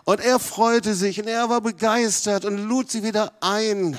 Und 0.05 0.19
er 0.19 0.39
freute 0.39 0.95
sich 0.95 1.19
und 1.19 1.27
er 1.27 1.49
war 1.49 1.61
begeistert 1.61 2.45
und 2.45 2.57
lud 2.57 2.91
sie 2.91 3.03
wieder 3.03 3.33
ein. 3.41 3.97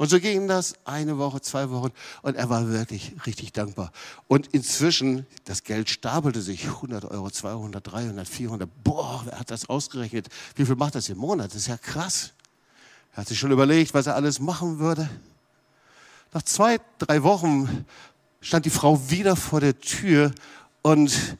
Und 0.00 0.08
so 0.08 0.18
ging 0.18 0.48
das 0.48 0.74
eine 0.86 1.18
Woche, 1.18 1.42
zwei 1.42 1.68
Wochen 1.68 1.92
und 2.22 2.34
er 2.34 2.48
war 2.48 2.68
wirklich 2.70 3.14
richtig 3.26 3.52
dankbar. 3.52 3.92
Und 4.28 4.46
inzwischen, 4.48 5.26
das 5.44 5.62
Geld 5.62 5.90
stapelte 5.90 6.40
sich, 6.40 6.64
100 6.64 7.04
Euro, 7.04 7.30
200, 7.30 7.86
300, 7.86 8.26
400. 8.26 8.70
Boah, 8.82 9.22
wer 9.26 9.38
hat 9.38 9.50
das 9.50 9.68
ausgerechnet? 9.68 10.28
Wie 10.54 10.64
viel 10.64 10.76
macht 10.76 10.94
das 10.94 11.10
im 11.10 11.18
Monat? 11.18 11.48
Das 11.48 11.56
ist 11.56 11.68
ja 11.68 11.76
krass. 11.76 12.32
Er 13.12 13.18
hat 13.18 13.28
sich 13.28 13.38
schon 13.38 13.50
überlegt, 13.50 13.92
was 13.92 14.06
er 14.06 14.14
alles 14.14 14.40
machen 14.40 14.78
würde. 14.78 15.08
Nach 16.32 16.42
zwei, 16.42 16.78
drei 16.98 17.22
Wochen 17.22 17.84
stand 18.40 18.64
die 18.64 18.70
Frau 18.70 19.10
wieder 19.10 19.36
vor 19.36 19.60
der 19.60 19.78
Tür 19.80 20.32
und 20.80 21.36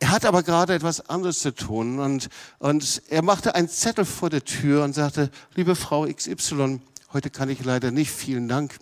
er 0.00 0.10
hat 0.10 0.24
aber 0.24 0.42
gerade 0.42 0.74
etwas 0.74 1.08
anderes 1.08 1.38
zu 1.38 1.54
tun 1.54 2.00
und, 2.00 2.28
und 2.58 3.02
er 3.08 3.22
machte 3.22 3.54
einen 3.54 3.68
Zettel 3.68 4.04
vor 4.04 4.30
der 4.30 4.44
Tür 4.44 4.82
und 4.82 4.94
sagte, 4.94 5.30
liebe 5.54 5.76
Frau 5.76 6.06
XY, 6.06 6.80
Heute 7.12 7.28
kann 7.28 7.48
ich 7.48 7.64
leider 7.64 7.90
nicht, 7.90 8.12
vielen 8.12 8.46
Dank. 8.46 8.78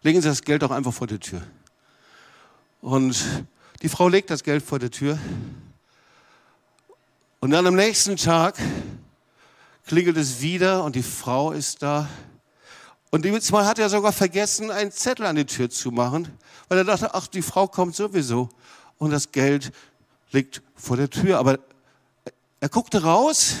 Legen 0.00 0.22
Sie 0.22 0.28
das 0.28 0.40
Geld 0.40 0.62
doch 0.62 0.70
einfach 0.70 0.94
vor 0.94 1.06
der 1.06 1.20
Tür. 1.20 1.42
Und 2.80 3.22
die 3.82 3.90
Frau 3.90 4.08
legt 4.08 4.30
das 4.30 4.42
Geld 4.42 4.62
vor 4.64 4.78
der 4.78 4.90
Tür. 4.90 5.18
Und 7.40 7.50
dann 7.50 7.66
am 7.66 7.74
nächsten 7.74 8.16
Tag 8.16 8.58
klingelt 9.86 10.16
es 10.16 10.40
wieder 10.40 10.82
und 10.82 10.96
die 10.96 11.02
Frau 11.02 11.52
ist 11.52 11.82
da. 11.82 12.08
Und 13.10 13.26
diesmal 13.26 13.66
hat 13.66 13.78
er 13.78 13.90
sogar 13.90 14.12
vergessen, 14.12 14.70
einen 14.70 14.90
Zettel 14.90 15.26
an 15.26 15.36
die 15.36 15.44
Tür 15.44 15.68
zu 15.68 15.90
machen, 15.90 16.28
weil 16.68 16.78
er 16.78 16.84
dachte, 16.84 17.12
ach, 17.12 17.26
die 17.26 17.42
Frau 17.42 17.66
kommt 17.68 17.94
sowieso. 17.96 18.48
Und 18.98 19.10
das 19.10 19.32
Geld 19.32 19.72
liegt 20.32 20.62
vor 20.74 20.96
der 20.96 21.10
Tür. 21.10 21.38
Aber 21.38 21.58
er 22.60 22.68
guckte 22.68 23.02
raus 23.02 23.56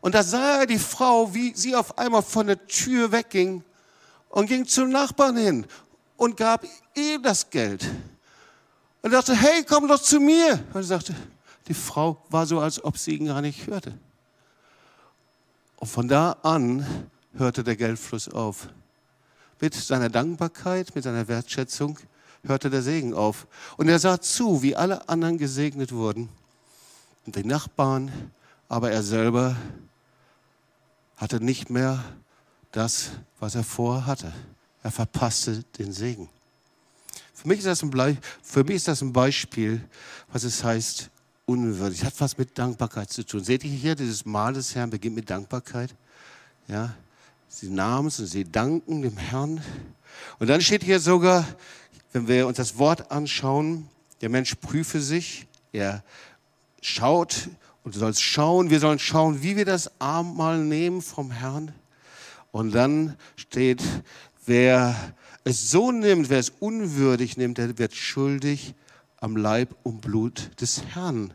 und 0.00 0.14
da 0.14 0.22
sah 0.22 0.60
er 0.60 0.66
die 0.66 0.78
Frau, 0.78 1.32
wie 1.34 1.54
sie 1.54 1.74
auf 1.74 1.98
einmal 1.98 2.22
von 2.22 2.46
der 2.46 2.66
Tür 2.66 3.10
wegging 3.10 3.64
und 4.28 4.46
ging 4.46 4.66
zum 4.66 4.90
Nachbarn 4.90 5.36
hin 5.36 5.66
und 6.16 6.36
gab 6.36 6.64
ihm 6.94 7.22
das 7.22 7.48
Geld. 7.50 7.90
Und 9.02 9.12
dachte, 9.12 9.34
hey, 9.34 9.64
komm 9.64 9.86
doch 9.86 10.00
zu 10.00 10.18
mir. 10.18 10.62
Und 10.72 10.76
er 10.76 10.84
sagte, 10.84 11.14
die 11.68 11.74
Frau 11.74 12.22
war 12.30 12.46
so, 12.46 12.60
als 12.60 12.82
ob 12.82 12.96
sie 12.98 13.16
ihn 13.16 13.26
gar 13.26 13.40
nicht 13.40 13.66
hörte. 13.66 13.98
Und 15.76 15.88
von 15.88 16.08
da 16.08 16.32
an 16.42 17.10
hörte 17.36 17.64
der 17.64 17.76
Geldfluss 17.76 18.28
auf. 18.28 18.68
Mit 19.60 19.74
seiner 19.74 20.08
Dankbarkeit, 20.08 20.94
mit 20.94 21.04
seiner 21.04 21.28
Wertschätzung 21.28 21.98
hörte 22.44 22.70
der 22.70 22.82
Segen 22.82 23.14
auf. 23.14 23.46
Und 23.76 23.88
er 23.88 23.98
sah 23.98 24.20
zu, 24.20 24.62
wie 24.62 24.76
alle 24.76 25.08
anderen 25.08 25.38
gesegnet 25.38 25.92
wurden. 25.92 26.28
Und 27.26 27.36
die 27.36 27.44
Nachbarn, 27.44 28.12
aber 28.68 28.90
er 28.90 29.02
selber 29.02 29.56
hatte 31.16 31.42
nicht 31.42 31.70
mehr 31.70 32.04
das, 32.72 33.10
was 33.38 33.54
er 33.54 33.64
vorher 33.64 34.06
hatte. 34.06 34.32
Er 34.82 34.90
verpasste 34.90 35.64
den 35.78 35.92
Segen. 35.92 36.28
Für 37.32 37.48
mich, 37.48 37.58
ist 37.58 37.66
das 37.66 37.82
ein 37.82 38.18
für 38.42 38.64
mich 38.64 38.76
ist 38.76 38.88
das 38.88 39.00
ein 39.00 39.12
Beispiel, 39.12 39.82
was 40.32 40.44
es 40.44 40.62
heißt, 40.62 41.10
unwürdig. 41.46 42.00
Das 42.00 42.08
hat 42.08 42.20
was 42.20 42.38
mit 42.38 42.58
Dankbarkeit 42.58 43.10
zu 43.10 43.24
tun. 43.24 43.44
Seht 43.44 43.64
ihr 43.64 43.70
hier, 43.70 43.94
dieses 43.94 44.24
Mahl 44.24 44.54
des 44.54 44.74
Herrn 44.74 44.90
beginnt 44.90 45.16
mit 45.16 45.30
Dankbarkeit. 45.30 45.94
Ja, 46.68 46.94
sie 47.48 47.68
nahmen 47.68 48.08
es 48.08 48.18
und 48.18 48.26
sie 48.26 48.44
danken 48.44 49.02
dem 49.02 49.16
Herrn. 49.16 49.62
Und 50.38 50.48
dann 50.48 50.60
steht 50.60 50.82
hier 50.82 51.00
sogar, 51.00 51.46
wenn 52.14 52.28
wir 52.28 52.46
uns 52.46 52.58
das 52.58 52.78
Wort 52.78 53.10
anschauen, 53.10 53.88
der 54.20 54.28
Mensch 54.28 54.54
prüfe 54.54 55.00
sich, 55.00 55.48
er 55.72 56.04
schaut 56.80 57.48
und 57.82 57.96
du 57.96 57.98
sollst 57.98 58.22
schauen, 58.22 58.70
wir 58.70 58.78
sollen 58.78 59.00
schauen, 59.00 59.42
wie 59.42 59.56
wir 59.56 59.64
das 59.64 60.00
Abendmahl 60.00 60.58
nehmen 60.58 61.02
vom 61.02 61.32
Herrn. 61.32 61.74
Und 62.52 62.72
dann 62.72 63.16
steht, 63.34 63.82
wer 64.46 64.94
es 65.42 65.72
so 65.72 65.90
nimmt, 65.90 66.30
wer 66.30 66.38
es 66.38 66.50
unwürdig 66.60 67.36
nimmt, 67.36 67.58
der 67.58 67.78
wird 67.78 67.96
schuldig 67.96 68.74
am 69.16 69.36
Leib 69.36 69.74
und 69.82 70.00
Blut 70.00 70.52
des 70.60 70.84
Herrn. 70.94 71.34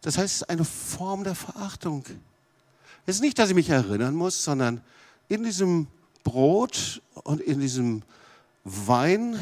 Das 0.00 0.18
heißt, 0.18 0.34
es 0.34 0.40
ist 0.42 0.50
eine 0.50 0.64
Form 0.64 1.22
der 1.22 1.36
Verachtung. 1.36 2.04
Es 3.06 3.16
ist 3.16 3.22
nicht, 3.22 3.38
dass 3.38 3.50
ich 3.50 3.54
mich 3.54 3.70
erinnern 3.70 4.16
muss, 4.16 4.42
sondern 4.42 4.80
in 5.28 5.44
diesem 5.44 5.86
Brot 6.24 7.02
und 7.22 7.40
in 7.40 7.60
diesem 7.60 8.02
Wein, 8.64 9.38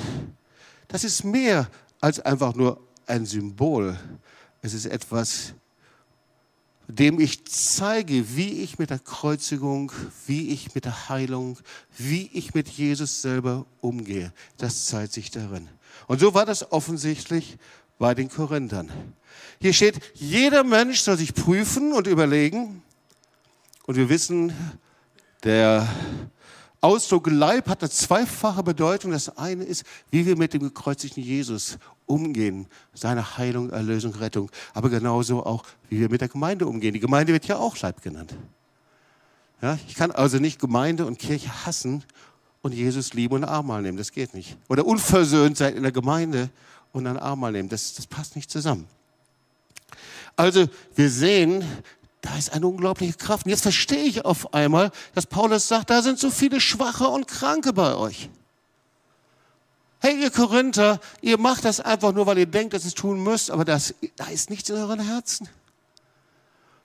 das 0.89 1.05
ist 1.05 1.25
mehr 1.25 1.69
als 2.01 2.21
einfach 2.21 2.55
nur 2.55 2.81
ein 3.07 3.27
Symbol. 3.27 3.99
Es 4.63 4.75
ist 4.75 4.87
etwas, 4.87 5.55
dem 6.89 7.19
ich 7.19 7.45
zeige, 7.47 8.37
wie 8.37 8.63
ich 8.63 8.79
mit 8.79 8.91
der 8.91 8.99
Kreuzigung, 8.99 9.93
wie 10.27 10.51
ich 10.51 10.75
mit 10.75 10.85
der 10.85 11.09
Heilung, 11.09 11.59
wie 11.97 12.31
ich 12.33 12.55
mit 12.55 12.69
Jesus 12.69 13.23
selber 13.23 13.67
umgehe. 13.81 14.33
Das 14.57 14.87
zeigt 14.87 15.13
sich 15.13 15.31
darin. 15.31 15.69
Und 16.07 16.21
so 16.21 16.35
war 16.35 16.47
das 16.47 16.71
offensichtlich 16.71 17.59
bei 17.99 18.15
den 18.15 18.29
Korinthern. 18.29 18.91
Hier 19.61 19.73
steht, 19.73 20.01
jeder 20.15 20.63
Mensch 20.63 21.01
soll 21.01 21.17
sich 21.17 21.35
prüfen 21.35 21.93
und 21.93 22.07
überlegen. 22.07 22.83
Und 23.87 23.97
wir 23.97 24.09
wissen, 24.09 24.53
der 25.43 25.89
Ausdruck 26.87 27.27
Leib 27.29 27.69
hat 27.69 27.83
eine 27.83 27.91
zweifache 27.91 28.63
Bedeutung. 28.63 29.11
Das 29.11 29.37
eine 29.37 29.65
ist, 29.65 29.83
wie 30.13 30.25
wir 30.25 30.37
mit 30.37 30.55
dem 30.55 30.61
gekreuzigten 30.63 31.21
Jesus 31.21 31.79
umgehen. 32.07 32.69
Seine 32.95 33.37
Heilung, 33.37 33.71
Erlösung, 33.71 34.15
Rettung. 34.15 34.53
Aber 34.73 34.89
genauso 34.89 35.45
auch, 35.45 35.65
wie 35.89 35.99
wir 35.99 36.09
mit 36.09 36.21
der 36.21 36.29
Gemeinde 36.29 36.65
umgehen. 36.65 36.95
Die 36.95 37.01
Gemeinde 37.01 37.33
wird 37.33 37.47
ja 37.47 37.57
auch 37.57 37.77
Leib 37.81 38.03
genannt. 38.03 38.37
Ja, 39.61 39.77
ich 39.89 39.97
kann 39.97 40.13
also 40.13 40.39
nicht 40.39 40.61
Gemeinde 40.61 41.07
und 41.07 41.19
Kirche 41.19 41.67
hassen 41.67 42.05
und 42.63 42.73
Jesus 42.73 43.15
lieben 43.15 43.35
und 43.35 43.43
Armmal 43.43 43.83
nehmen. 43.83 43.99
Das 43.99 44.13
geht 44.13 44.33
nicht. 44.33 44.57
Oder 44.69 44.87
unversöhnt 44.87 45.57
sein 45.57 45.75
in 45.75 45.83
der 45.83 45.91
Gemeinde 45.91 46.51
und 46.93 47.09
ein 47.09 47.19
Armmal 47.19 47.51
nehmen. 47.51 47.69
Das, 47.69 47.95
das 47.95 48.07
passt 48.07 48.37
nicht 48.37 48.49
zusammen. 48.49 48.87
Also 50.37 50.69
wir 50.95 51.11
sehen, 51.11 51.65
da 52.27 52.37
ist 52.37 52.53
eine 52.53 52.67
unglaubliche 52.67 53.13
Kraft. 53.13 53.47
Und 53.47 53.51
jetzt 53.51 53.63
verstehe 53.63 54.03
ich 54.03 54.25
auf 54.25 54.53
einmal, 54.53 54.91
dass 55.15 55.27
Paulus 55.27 55.69
sagt, 55.69 55.91
da 55.91 56.03
sind 56.03 56.19
so 56.19 56.31
viele 56.31 56.61
Schwache 56.61 57.07
und 57.07 57.29
Kranke 57.29 57.73
bei 57.73 57.95
euch. 57.95 58.29
Hey, 60.01 60.21
ihr 60.21 60.33
Korinther, 60.33 60.99
ihr 61.21 61.39
macht 61.39 61.65
das 61.65 61.79
einfach 61.79 62.13
nur, 62.13 62.27
weil 62.27 62.39
ihr 62.39 62.47
denkt, 62.47 62.75
dass 62.75 62.83
ihr 62.83 62.89
es 62.89 62.95
tun 62.95 63.23
müsst, 63.23 63.51
aber 63.51 63.65
das, 63.65 63.95
da 64.17 64.27
ist 64.27 64.51
nichts 64.51 64.69
in 64.69 64.77
euren 64.77 64.99
Herzen. 64.99 65.49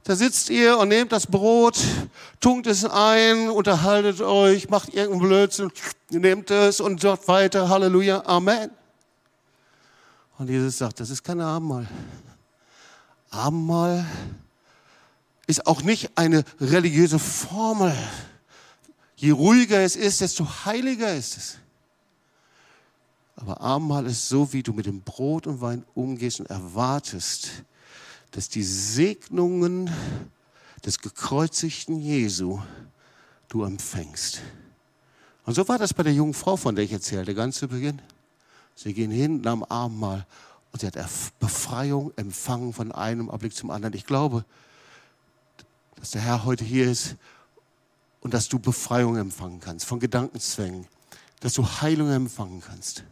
Da 0.03 0.15
sitzt 0.15 0.51
ihr 0.51 0.77
und 0.77 0.89
nehmt 0.89 1.11
das 1.11 1.25
Brot, 1.25 1.79
tunkt 2.39 2.67
es 2.67 2.85
ein, 2.85 3.49
unterhaltet 3.49 4.21
euch, 4.21 4.69
macht 4.69 4.93
irgendeinen 4.93 5.27
Blödsinn, 5.27 5.71
nehmt 6.09 6.51
es 6.51 6.79
und 6.79 7.01
sagt 7.01 7.27
weiter, 7.27 7.67
Halleluja, 7.67 8.23
Amen. 8.27 8.69
Und 10.37 10.49
Jesus 10.49 10.77
sagt, 10.77 10.99
das 10.99 11.09
ist 11.09 11.23
kein 11.23 11.41
Abendmahl. 11.41 11.87
Abendmahl 13.31 14.05
ist 15.47 15.67
auch 15.67 15.81
nicht 15.81 16.17
eine 16.17 16.43
religiöse 16.59 17.19
Formel. 17.19 17.95
Je 19.15 19.31
ruhiger 19.31 19.81
es 19.81 19.95
ist, 19.95 20.21
desto 20.21 20.47
heiliger 20.65 21.13
ist 21.13 21.37
es. 21.37 21.57
Aber 23.35 23.61
Abendmahl 23.61 24.05
ist 24.05 24.29
so, 24.29 24.53
wie 24.53 24.63
du 24.63 24.73
mit 24.73 24.85
dem 24.85 25.01
Brot 25.01 25.47
und 25.47 25.61
Wein 25.61 25.83
umgehst 25.95 26.39
und 26.39 26.49
erwartest, 26.49 27.63
dass 28.31 28.49
die 28.49 28.63
Segnungen 28.63 29.89
des 30.85 30.99
gekreuzigten 30.99 31.99
Jesu 31.99 32.59
du 33.47 33.63
empfängst. 33.63 34.41
Und 35.45 35.55
so 35.55 35.67
war 35.67 35.77
das 35.77 35.93
bei 35.93 36.03
der 36.03 36.13
jungen 36.13 36.33
Frau, 36.33 36.55
von 36.55 36.75
der 36.75 36.85
ich 36.85 36.91
erzählte, 36.91 37.33
ganz 37.33 37.57
zu 37.57 37.67
Beginn. 37.67 38.01
Sie 38.75 38.93
gehen 38.93 39.11
hin, 39.11 39.41
nahmen 39.41 39.63
Abendmahl 39.63 40.25
und 40.71 40.81
sie 40.81 40.87
hat 40.87 40.97
Befreiung 41.39 42.11
empfangen 42.15 42.73
von 42.73 42.91
einem 42.91 43.29
Augenblick 43.29 43.55
zum 43.55 43.71
anderen. 43.71 43.93
Ich 43.95 44.05
glaube, 44.05 44.45
dass 46.01 46.11
der 46.11 46.21
Herr 46.21 46.45
heute 46.45 46.65
hier 46.65 46.89
ist 46.89 47.15
und 48.21 48.33
dass 48.33 48.49
du 48.49 48.57
Befreiung 48.57 49.17
empfangen 49.17 49.59
kannst 49.59 49.85
von 49.85 49.99
Gedankenzwängen, 49.99 50.87
dass 51.39 51.53
du 51.53 51.63
Heilung 51.63 52.09
empfangen 52.09 52.61
kannst. 52.65 53.03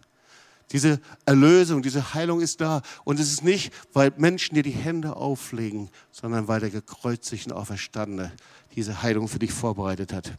Diese 0.71 0.99
Erlösung, 1.25 1.83
diese 1.83 2.13
Heilung 2.13 2.41
ist 2.41 2.61
da. 2.61 2.81
Und 3.03 3.19
es 3.19 3.31
ist 3.31 3.43
nicht, 3.43 3.71
weil 3.93 4.11
Menschen 4.17 4.55
dir 4.55 4.63
die 4.63 4.71
Hände 4.71 5.15
auflegen, 5.15 5.89
sondern 6.11 6.47
weil 6.47 6.59
der 6.59 6.71
gekreuzigte 6.71 7.55
Auferstandene 7.55 8.31
diese 8.75 9.01
Heilung 9.01 9.27
für 9.27 9.39
dich 9.39 9.51
vorbereitet 9.51 10.11
hat. 10.11 10.33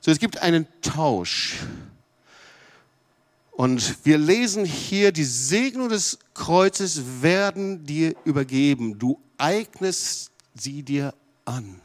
So, 0.00 0.10
es 0.10 0.18
gibt 0.18 0.42
einen 0.42 0.66
Tausch. 0.82 1.56
Und 3.50 4.04
wir 4.04 4.18
lesen 4.18 4.64
hier, 4.64 5.12
die 5.12 5.24
Segnung 5.24 5.88
des 5.88 6.18
Kreuzes 6.34 7.22
werden 7.22 7.84
dir 7.84 8.14
übergeben. 8.24 8.98
Du 8.98 9.20
eignest 9.38 10.33
sie 10.54 10.82
dir 10.82 11.14
an. 11.44 11.80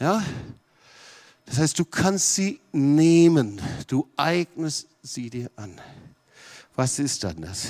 Ja? 0.00 0.22
Das 1.46 1.58
heißt, 1.58 1.78
du 1.78 1.84
kannst 1.84 2.34
sie 2.34 2.60
nehmen. 2.72 3.60
Du 3.86 4.08
eignest 4.16 4.88
sie 5.02 5.30
dir 5.30 5.50
an. 5.56 5.80
Was 6.74 6.98
ist 6.98 7.24
dann 7.24 7.42
das? 7.42 7.68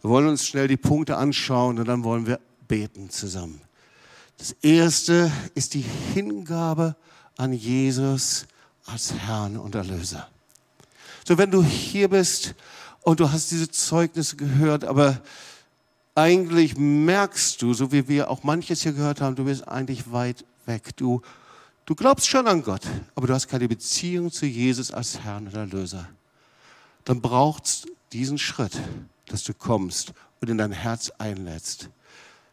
Wir 0.00 0.10
wollen 0.10 0.28
uns 0.28 0.46
schnell 0.46 0.66
die 0.66 0.76
Punkte 0.76 1.16
anschauen 1.16 1.78
und 1.78 1.86
dann 1.86 2.02
wollen 2.02 2.26
wir 2.26 2.40
beten 2.66 3.08
zusammen. 3.10 3.60
Das 4.38 4.52
erste 4.62 5.30
ist 5.54 5.74
die 5.74 5.84
Hingabe 6.14 6.96
an 7.36 7.52
Jesus 7.52 8.46
als 8.86 9.12
Herrn 9.12 9.56
und 9.56 9.76
Erlöser. 9.76 10.28
So, 11.24 11.38
wenn 11.38 11.52
du 11.52 11.62
hier 11.62 12.08
bist 12.08 12.54
und 13.02 13.20
du 13.20 13.30
hast 13.30 13.52
diese 13.52 13.70
Zeugnisse 13.70 14.36
gehört, 14.36 14.84
aber 14.84 15.20
eigentlich 16.14 16.76
merkst 16.76 17.60
du, 17.62 17.72
so 17.74 17.92
wie 17.92 18.06
wir 18.08 18.30
auch 18.30 18.42
manches 18.42 18.82
hier 18.82 18.92
gehört 18.92 19.20
haben, 19.20 19.36
du 19.36 19.44
bist 19.44 19.66
eigentlich 19.66 20.12
weit 20.12 20.44
weg. 20.66 20.96
Du, 20.96 21.22
du 21.86 21.94
glaubst 21.94 22.28
schon 22.28 22.46
an 22.46 22.62
Gott, 22.62 22.82
aber 23.14 23.26
du 23.26 23.34
hast 23.34 23.48
keine 23.48 23.68
Beziehung 23.68 24.30
zu 24.30 24.46
Jesus 24.46 24.90
als 24.90 25.20
Herrn 25.20 25.46
und 25.46 25.54
Erlöser. 25.54 26.08
Dann 27.04 27.20
braucht 27.20 27.64
es 27.64 27.86
diesen 28.12 28.38
Schritt, 28.38 28.78
dass 29.26 29.44
du 29.44 29.54
kommst 29.54 30.12
und 30.40 30.50
in 30.50 30.58
dein 30.58 30.72
Herz 30.72 31.10
einlädst. 31.18 31.88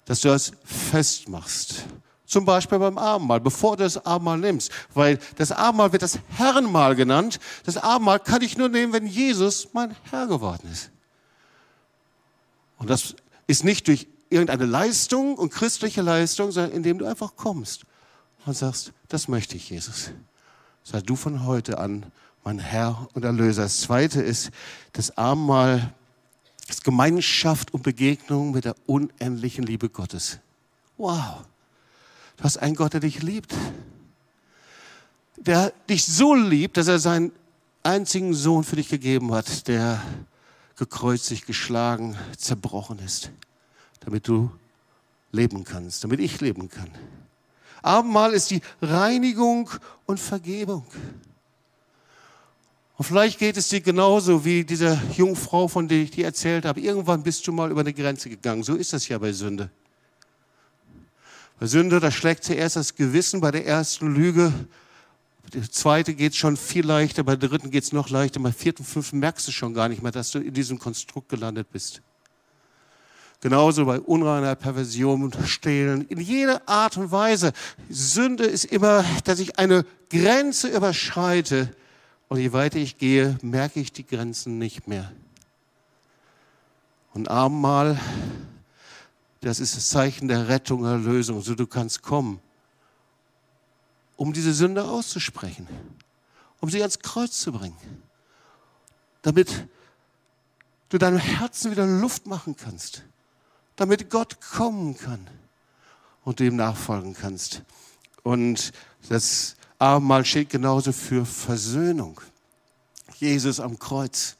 Dass 0.05 0.21
du 0.21 0.29
das 0.29 0.53
festmachst. 0.63 1.85
Zum 2.25 2.45
Beispiel 2.45 2.79
beim 2.79 2.97
Abendmahl, 2.97 3.41
bevor 3.41 3.75
du 3.75 3.83
das 3.83 4.05
Abendmahl 4.05 4.37
nimmst. 4.37 4.71
Weil 4.93 5.19
das 5.35 5.51
Abendmahl 5.51 5.91
wird 5.91 6.01
das 6.01 6.19
Herrenmahl 6.29 6.95
genannt. 6.95 7.39
Das 7.65 7.77
Abendmahl 7.77 8.19
kann 8.19 8.41
ich 8.41 8.57
nur 8.57 8.69
nehmen, 8.69 8.93
wenn 8.93 9.05
Jesus 9.05 9.69
mein 9.73 9.95
Herr 10.09 10.27
geworden 10.27 10.69
ist. 10.71 10.91
Und 12.77 12.89
das 12.89 13.15
ist 13.49 13.63
nicht 13.63 13.87
durch 13.87 14.07
irgendeine 14.29 14.65
Leistung 14.65 15.35
und 15.35 15.51
christliche 15.51 16.03
Leistung, 16.03 16.51
sondern 16.51 16.71
indem 16.71 16.99
du 16.99 17.05
einfach 17.05 17.35
kommst 17.35 17.81
und 18.45 18.55
sagst, 18.55 18.93
das 19.07 19.27
möchte 19.27 19.57
ich, 19.57 19.71
Jesus. 19.71 20.11
Sei 20.83 21.01
du 21.01 21.15
von 21.15 21.47
heute 21.47 21.79
an 21.79 22.05
mein 22.43 22.59
Herr 22.59 23.07
und 23.15 23.25
Erlöser. 23.25 23.63
Das 23.63 23.81
zweite 23.81 24.21
ist 24.21 24.51
das 24.93 25.17
Abendmahl, 25.17 25.95
das 26.67 26.83
Gemeinschaft 26.83 27.73
und 27.73 27.81
Begegnung 27.81 28.51
mit 28.51 28.65
der 28.65 28.75
unendlichen 28.85 29.63
Liebe 29.63 29.89
Gottes. 29.89 30.37
Wow. 30.97 31.43
Du 32.37 32.43
hast 32.43 32.57
einen 32.57 32.75
Gott, 32.75 32.93
der 32.93 32.99
dich 32.99 33.23
liebt. 33.23 33.55
Der 35.37 35.73
dich 35.89 36.05
so 36.05 36.35
liebt, 36.35 36.77
dass 36.77 36.87
er 36.87 36.99
seinen 36.99 37.31
einzigen 37.81 38.35
Sohn 38.35 38.63
für 38.63 38.75
dich 38.75 38.89
gegeben 38.89 39.33
hat, 39.33 39.67
der 39.67 40.03
gekreuzigt, 40.79 41.45
geschlagen, 41.45 42.17
zerbrochen 42.37 42.99
ist, 42.99 43.31
damit 43.99 44.27
du 44.27 44.49
leben 45.31 45.63
kannst, 45.63 46.03
damit 46.03 46.19
ich 46.19 46.41
leben 46.41 46.69
kann. 46.69 46.89
Abendmahl 47.81 48.33
ist 48.33 48.49
die 48.49 48.61
Reinigung 48.81 49.69
und 50.05 50.19
Vergebung. 50.19 50.85
Und 52.97 53.05
vielleicht 53.05 53.39
geht 53.39 53.55
es 53.55 53.69
dir 53.69 53.81
genauso 53.81 54.43
wie 54.43 54.63
diese 54.63 54.99
Jungfrau, 55.15 55.67
von 55.67 55.87
der 55.87 55.99
ich 55.99 56.11
dir 56.11 56.25
erzählt 56.25 56.65
habe. 56.65 56.81
Irgendwann 56.81 57.23
bist 57.23 57.45
du 57.47 57.51
mal 57.51 57.71
über 57.71 57.81
eine 57.81 57.93
Grenze 57.93 58.29
gegangen. 58.29 58.63
So 58.63 58.75
ist 58.75 58.91
das 58.91 59.07
ja 59.07 59.17
bei 59.17 59.31
Sünde. 59.31 59.69
Bei 61.59 61.67
Sünde, 61.67 61.99
da 61.99 62.09
schlägt 62.09 62.43
zuerst 62.43 62.75
das 62.77 62.95
Gewissen 62.95 63.41
bei 63.41 63.51
der 63.51 63.65
ersten 63.65 64.13
Lüge 64.13 64.53
der 65.53 65.69
zweite 65.69 66.13
geht 66.13 66.35
schon 66.35 66.57
viel 66.57 66.85
leichter, 66.85 67.23
bei 67.23 67.35
dritten 67.35 67.71
geht 67.71 67.83
es 67.83 67.91
noch 67.91 68.09
leichter, 68.09 68.39
bei 68.39 68.51
vierten, 68.51 68.83
fünften 68.83 69.19
merkst 69.19 69.47
du 69.47 69.51
schon 69.51 69.73
gar 69.73 69.89
nicht 69.89 70.01
mehr, 70.01 70.11
dass 70.11 70.31
du 70.31 70.39
in 70.39 70.53
diesem 70.53 70.79
Konstrukt 70.79 71.29
gelandet 71.29 71.71
bist. 71.71 72.01
Genauso 73.41 73.85
bei 73.85 73.99
Unreinheit, 73.99 74.59
Perversion, 74.59 75.31
Stehlen, 75.45 76.05
in 76.07 76.19
jeder 76.19 76.67
Art 76.67 76.97
und 76.97 77.11
Weise. 77.11 77.53
Sünde 77.89 78.43
ist 78.43 78.65
immer, 78.65 79.05
dass 79.23 79.39
ich 79.39 79.57
eine 79.57 79.85
Grenze 80.09 80.67
überschreite 80.67 81.73
und 82.27 82.39
je 82.39 82.51
weiter 82.51 82.77
ich 82.77 82.97
gehe, 82.97 83.37
merke 83.41 83.79
ich 83.79 83.93
die 83.93 84.05
Grenzen 84.05 84.57
nicht 84.57 84.87
mehr. 84.87 85.11
Und 87.13 87.29
Abendmahl, 87.29 87.99
das 89.41 89.61
ist 89.61 89.77
das 89.77 89.89
Zeichen 89.89 90.27
der 90.27 90.49
Rettung, 90.49 90.83
Erlösung. 90.83 91.41
So 91.41 91.55
du 91.55 91.65
kannst 91.65 92.01
kommen 92.01 92.41
um 94.19 94.33
diese 94.33 94.53
Sünde 94.53 94.83
auszusprechen, 94.83 95.65
um 96.59 96.69
sie 96.69 96.81
ans 96.81 96.99
Kreuz 96.99 97.39
zu 97.39 97.53
bringen, 97.53 97.77
damit 99.21 99.65
du 100.89 100.97
deinem 100.97 101.19
Herzen 101.19 101.71
wieder 101.71 101.85
Luft 101.85 102.27
machen 102.27 102.57
kannst, 102.57 103.05
damit 103.77 104.09
Gott 104.09 104.41
kommen 104.41 104.97
kann 104.97 105.25
und 106.25 106.41
ihm 106.41 106.57
nachfolgen 106.57 107.13
kannst. 107.13 107.63
Und 108.21 108.73
das 109.07 109.55
Abendmahl 109.77 110.25
steht 110.25 110.49
genauso 110.49 110.91
für 110.91 111.25
Versöhnung. 111.25 112.19
Jesus 113.19 113.61
am 113.61 113.79
Kreuz, 113.79 114.35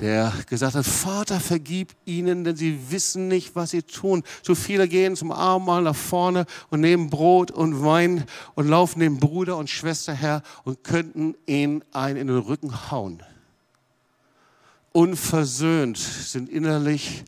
der 0.00 0.32
gesagt 0.46 0.74
hat, 0.74 0.84
Vater, 0.84 1.40
vergib 1.40 1.94
ihnen, 2.04 2.44
denn 2.44 2.56
sie 2.56 2.90
wissen 2.90 3.28
nicht, 3.28 3.56
was 3.56 3.70
sie 3.70 3.82
tun. 3.82 4.22
So 4.42 4.54
viele 4.54 4.88
gehen 4.88 5.16
zum 5.16 5.32
Abendmahl 5.32 5.82
nach 5.82 5.96
vorne 5.96 6.46
und 6.70 6.80
nehmen 6.80 7.08
Brot 7.08 7.50
und 7.50 7.82
Wein 7.82 8.24
und 8.54 8.68
laufen 8.68 9.00
dem 9.00 9.18
Bruder 9.18 9.56
und 9.56 9.70
Schwester 9.70 10.12
her 10.12 10.42
und 10.64 10.84
könnten 10.84 11.34
ihn 11.46 11.82
einen 11.92 12.16
in 12.18 12.26
den 12.26 12.38
Rücken 12.38 12.90
hauen. 12.90 13.22
Unversöhnt 14.92 15.98
sind 15.98 16.48
innerlich, 16.48 17.24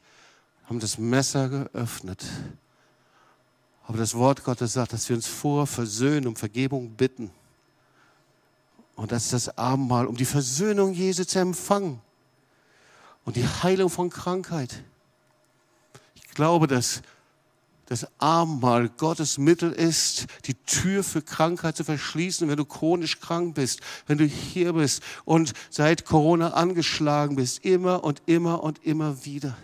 haben 0.67 0.81
das 0.81 0.99
Messer 0.99 1.49
geöffnet 1.49 2.25
aber 3.89 3.97
das 3.97 4.15
Wort 4.15 4.45
Gottes 4.45 4.75
sagt, 4.75 4.93
dass 4.93 5.09
wir 5.09 5.17
uns 5.17 5.27
vor 5.27 5.67
versöhnen, 5.67 6.27
um 6.27 6.37
Vergebung 6.37 6.91
bitten. 6.91 7.31
Und 8.97 9.13
das 9.13 9.25
ist 9.25 9.33
das 9.33 9.57
Abendmahl, 9.57 10.07
um 10.07 10.15
die 10.15 10.27
Versöhnung 10.27 10.93
Jesu 10.93 11.25
zu 11.25 11.39
empfangen 11.39 11.99
und 13.29 13.37
die 13.37 13.47
Heilung 13.47 13.91
von 13.91 14.09
Krankheit. 14.09 14.83
Ich 16.15 16.29
glaube, 16.31 16.67
dass 16.67 17.03
das 17.85 18.07
Abendmahl 18.17 18.89
Gottes 18.89 19.37
Mittel 19.37 19.71
ist, 19.71 20.29
die 20.47 20.55
Tür 20.55 21.05
für 21.05 21.21
Krankheit 21.21 21.77
zu 21.77 21.85
verschließen, 21.85 22.49
wenn 22.49 22.57
du 22.57 22.65
chronisch 22.65 23.21
krank 23.21 23.55
bist, 23.55 23.83
wenn 24.07 24.17
du 24.17 24.25
hier 24.25 24.73
bist 24.73 25.03
und 25.27 25.53
seit 25.69 26.07
Corona 26.07 26.55
angeschlagen 26.55 27.37
bist, 27.37 27.67
immer 27.67 28.03
und 28.03 28.23
immer 28.25 28.63
und 28.63 28.83
immer 28.87 29.27
wieder. 29.27 29.59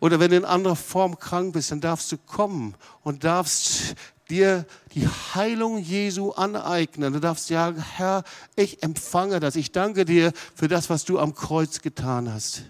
Oder 0.00 0.20
wenn 0.20 0.30
du 0.30 0.38
in 0.38 0.46
anderer 0.46 0.76
Form 0.76 1.18
krank 1.18 1.52
bist, 1.52 1.70
dann 1.70 1.82
darfst 1.82 2.10
du 2.10 2.16
kommen 2.16 2.76
und 3.02 3.24
darfst 3.24 3.94
dir 4.30 4.66
die 4.94 5.06
Heilung 5.06 5.78
Jesu 5.78 6.32
aneignen. 6.32 7.12
Du 7.12 7.20
darfst 7.20 7.48
sagen, 7.48 7.82
Herr, 7.96 8.24
ich 8.56 8.82
empfange 8.82 9.40
das. 9.40 9.56
Ich 9.56 9.72
danke 9.72 10.04
dir 10.04 10.32
für 10.54 10.68
das, 10.68 10.90
was 10.90 11.04
du 11.04 11.18
am 11.18 11.34
Kreuz 11.34 11.82
getan 11.82 12.32
hast. 12.32 12.64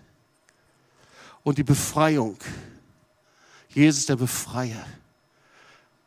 Und 1.42 1.58
die 1.58 1.64
Befreiung. 1.64 2.38
Jesus 3.68 4.06
der 4.06 4.16
Befreier. 4.16 4.84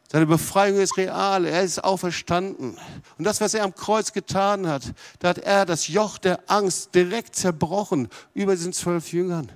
Seine 0.10 0.26
Befreiung 0.26 0.80
ist 0.80 0.96
real, 0.96 1.44
er 1.44 1.64
ist 1.64 1.84
auferstanden. 1.84 2.78
Und 3.18 3.26
das, 3.26 3.42
was 3.42 3.54
er 3.54 3.66
am 3.66 3.76
Kreuz 3.76 4.14
getan 4.14 4.66
hat, 4.66 4.94
da 5.20 5.30
hat 5.30 5.40
er 5.40 5.66
das 5.66 5.90
Joch 5.90 6.18
der 6.18 6.40
Angst 6.48 6.96
direkt 6.96 7.36
zerbrochen 7.36 8.08
über 8.34 8.56
diesen 8.56 8.72
zwölf 8.72 9.12
Jüngern. 9.12 9.52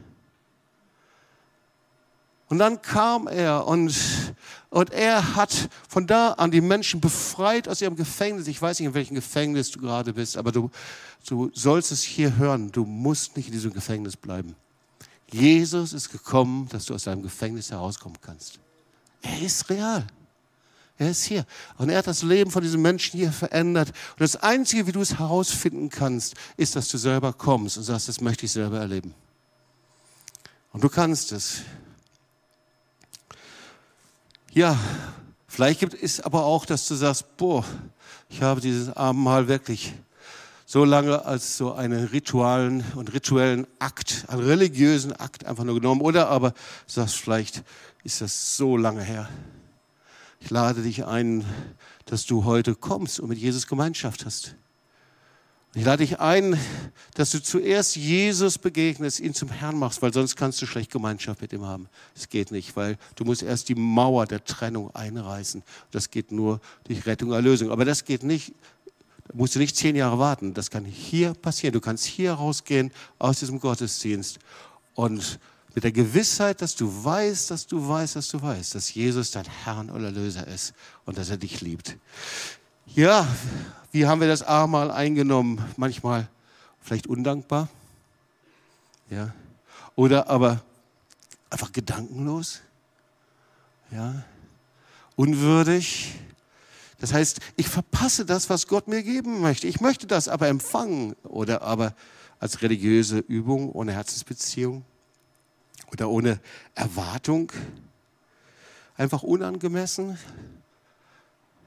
Und 2.50 2.60
dann 2.60 2.82
kam 2.82 3.30
er 3.30 3.66
und, 3.66 3.96
und 4.72 4.90
er 4.92 5.36
hat 5.36 5.70
von 5.90 6.08
da 6.08 6.32
an 6.32 6.50
die 6.50 6.62
Menschen 6.62 7.02
befreit 7.02 7.68
aus 7.68 7.82
ihrem 7.82 7.98
Gefängnis. 7.98 8.48
Ich 8.48 8.62
weiß 8.62 8.80
nicht, 8.80 8.88
in 8.88 8.94
welchem 8.94 9.16
Gefängnis 9.16 9.70
du 9.70 9.82
gerade 9.82 10.14
bist, 10.14 10.38
aber 10.38 10.54
du, 10.54 10.72
du 11.28 11.52
sollst 11.54 11.92
es 11.92 12.02
hier 12.02 12.38
hören. 12.38 12.72
Du 12.72 12.86
musst 12.86 13.36
nicht 13.36 13.48
in 13.48 13.52
diesem 13.52 13.74
Gefängnis 13.74 14.16
bleiben. 14.16 14.56
Jesus 15.30 15.92
ist 15.92 16.10
gekommen, 16.10 16.70
dass 16.70 16.86
du 16.86 16.94
aus 16.94 17.04
deinem 17.04 17.22
Gefängnis 17.22 17.70
herauskommen 17.70 18.18
kannst. 18.22 18.60
Er 19.22 19.42
ist 19.42 19.70
real. 19.70 20.08
Er 20.98 21.12
ist 21.12 21.26
hier. 21.26 21.46
Und 21.78 21.90
er 21.90 21.98
hat 21.98 22.08
das 22.08 22.24
Leben 22.24 22.50
von 22.50 22.64
diesen 22.64 22.82
Menschen 22.82 23.20
hier 23.20 23.34
verändert. 23.34 23.90
Und 23.90 24.22
das 24.22 24.38
Einzige, 24.38 24.88
wie 24.88 24.94
du 24.94 25.02
es 25.02 25.20
herausfinden 25.20 25.90
kannst, 25.90 26.36
ist, 26.56 26.78
dass 26.78 26.88
du 26.88 26.98
selber 26.98 27.34
kommst 27.34 27.78
und 27.78 27.84
sagst, 27.84 28.08
das 28.08 28.22
möchte 28.22 28.46
ich 28.46 28.54
selber 28.54 28.80
erleben. 28.80 29.14
Und 30.72 30.82
du 30.82 30.88
kannst 30.88 31.34
es. 31.34 31.64
Ja, 34.54 34.78
vielleicht 35.48 35.80
gibt 35.80 35.94
es 35.94 36.20
aber 36.20 36.44
auch, 36.44 36.66
dass 36.66 36.86
du 36.86 36.96
sagst, 36.96 37.38
boah, 37.38 37.64
ich 38.28 38.42
habe 38.42 38.60
dieses 38.60 38.94
Abendmahl 38.94 39.48
wirklich 39.48 39.94
so 40.66 40.84
lange 40.84 41.24
als 41.26 41.56
so 41.56 41.74
einen 41.74 42.08
ritualen 42.08 42.84
und 42.96 43.14
rituellen 43.14 43.66
Akt, 43.80 44.26
einen 44.28 44.44
religiösen 44.44 45.14
Akt 45.14 45.46
einfach 45.46 45.64
nur 45.64 45.76
genommen. 45.76 46.02
Oder 46.02 46.28
aber 46.28 46.54
sagst, 46.86 47.16
vielleicht 47.16 47.64
ist 48.04 48.20
das 48.20 48.58
so 48.58 48.76
lange 48.76 49.02
her. 49.02 49.30
Ich 50.42 50.50
lade 50.50 50.82
dich 50.82 51.06
ein, 51.06 51.46
dass 52.04 52.26
du 52.26 52.44
heute 52.44 52.76
kommst 52.76 53.22
und 53.22 53.30
mit 53.30 53.38
Jesus 53.38 53.68
Gemeinschaft 53.68 54.26
hast. 54.26 54.56
Ich 55.74 55.86
lade 55.86 56.04
dich 56.06 56.20
ein, 56.20 56.60
dass 57.14 57.32
du 57.32 57.42
zuerst 57.42 57.96
Jesus 57.96 58.58
begegnest, 58.58 59.22
ihn 59.22 59.34
zum 59.34 59.50
Herrn 59.50 59.78
machst, 59.78 60.02
weil 60.02 60.14
sonst 60.14 60.36
kannst 60.36 60.62
du 60.62 60.66
schlecht 60.66 60.92
Gemeinschaft 60.92 61.42
mit 61.42 61.54
ihm 61.54 61.66
haben. 61.66 61.88
Das 62.14 62.28
geht 62.28 62.52
nicht, 62.52 62.76
weil 62.76 62.98
du 63.16 63.24
musst 63.24 63.42
erst 63.42 63.70
die 63.70 63.76
Mauer 63.76 64.26
der 64.26 64.44
Trennung 64.44 64.94
einreißen. 64.94 65.64
Das 65.92 66.12
geht 66.12 66.34
nur 66.34 66.60
durch 66.84 67.06
Rettung 67.06 67.32
Erlösung. 67.32 67.72
Aber 67.72 67.86
das 67.86 68.04
geht 68.04 68.24
nicht, 68.24 68.54
da 69.30 69.34
musst 69.34 69.56
du 69.56 69.60
nicht 69.60 69.78
zehn 69.78 69.96
Jahre 69.96 70.20
warten. 70.20 70.54
Das 70.54 70.70
kann 70.72 70.84
hier 70.84 71.34
passieren. 71.36 71.72
Du 71.72 71.80
kannst 71.80 72.04
hier 72.04 72.34
rausgehen 72.34 72.92
aus 73.18 73.40
diesem 73.40 73.62
Gottesdienst 73.62 74.40
und 74.94 75.40
mit 75.74 75.86
der 75.86 75.94
Gewissheit, 75.94 76.62
dass 76.62 76.76
du 76.76 76.92
weißt, 77.06 77.50
dass 77.50 77.66
du 77.66 77.88
weißt, 77.88 78.18
dass 78.18 78.28
du 78.28 78.42
weißt, 78.42 78.76
dass 78.76 78.94
Jesus 78.94 79.32
dein 79.32 79.46
Herrn 79.46 79.90
und 79.90 80.04
Erlöser 80.04 80.46
ist 80.48 80.74
und 81.06 81.18
dass 81.18 81.30
er 81.30 81.38
dich 81.38 81.62
liebt. 81.62 81.96
Ja, 82.94 83.26
wie 83.92 84.08
haben 84.08 84.22
wir 84.22 84.28
das 84.28 84.44
Abendmahl 84.44 84.92
eingenommen? 84.92 85.64
Manchmal 85.78 86.28
vielleicht 86.82 87.08
undankbar, 87.08 87.70
ja, 89.10 89.34
oder 89.96 90.30
aber 90.30 90.64
einfach 91.50 91.72
gedankenlos, 91.72 92.62
ja, 93.92 94.24
unwürdig. 95.16 96.14
Das 97.00 97.14
heißt, 97.14 97.40
ich 97.56 97.68
verpasse 97.68 98.26
das, 98.26 98.50
was 98.50 98.68
Gott 98.68 98.88
mir 98.88 99.04
geben 99.04 99.42
möchte. 99.42 99.68
Ich 99.68 99.82
möchte 99.82 100.08
das 100.08 100.28
aber 100.28 100.48
empfangen 100.48 101.16
oder 101.24 101.64
aber 101.64 101.94
als 102.40 102.62
religiöse 102.62 103.20
Übung 103.20 103.72
ohne 103.72 103.94
Herzensbeziehung 103.94 104.84
oder 105.92 106.10
ohne 106.10 106.40
Erwartung, 106.74 107.52
einfach 108.98 109.24
unangemessen, 109.24 110.18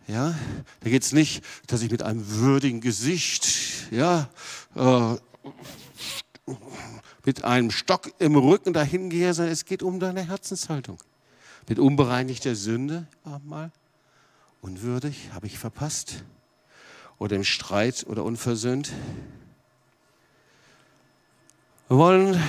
ja, 0.07 0.35
da 0.81 0.91
geht 0.91 1.03
es 1.03 1.13
nicht, 1.13 1.45
dass 1.67 1.83
ich 1.83 1.91
mit 1.91 2.03
einem 2.03 2.29
würdigen 2.29 2.81
Gesicht, 2.81 3.49
ja, 3.91 4.29
äh, 4.75 5.17
mit 7.25 7.45
einem 7.45 7.71
Stock 7.71 8.13
im 8.19 8.37
Rücken 8.37 8.73
dahin 8.73 9.09
gehe, 9.09 9.33
sondern 9.33 9.53
es 9.53 9.65
geht 9.65 9.83
um 9.83 9.99
deine 9.99 10.27
Herzenshaltung. 10.27 10.99
Mit 11.69 11.79
unbereinigter 11.79 12.55
Sünde, 12.55 13.07
mal 13.45 13.73
unwürdig, 14.61 15.31
habe 15.33 15.47
ich 15.47 15.59
verpasst, 15.59 16.25
oder 17.19 17.37
im 17.37 17.45
Streit 17.45 18.05
oder 18.09 18.25
unversöhnt. 18.25 18.93
Wir 21.89 21.97
wollen 21.97 22.43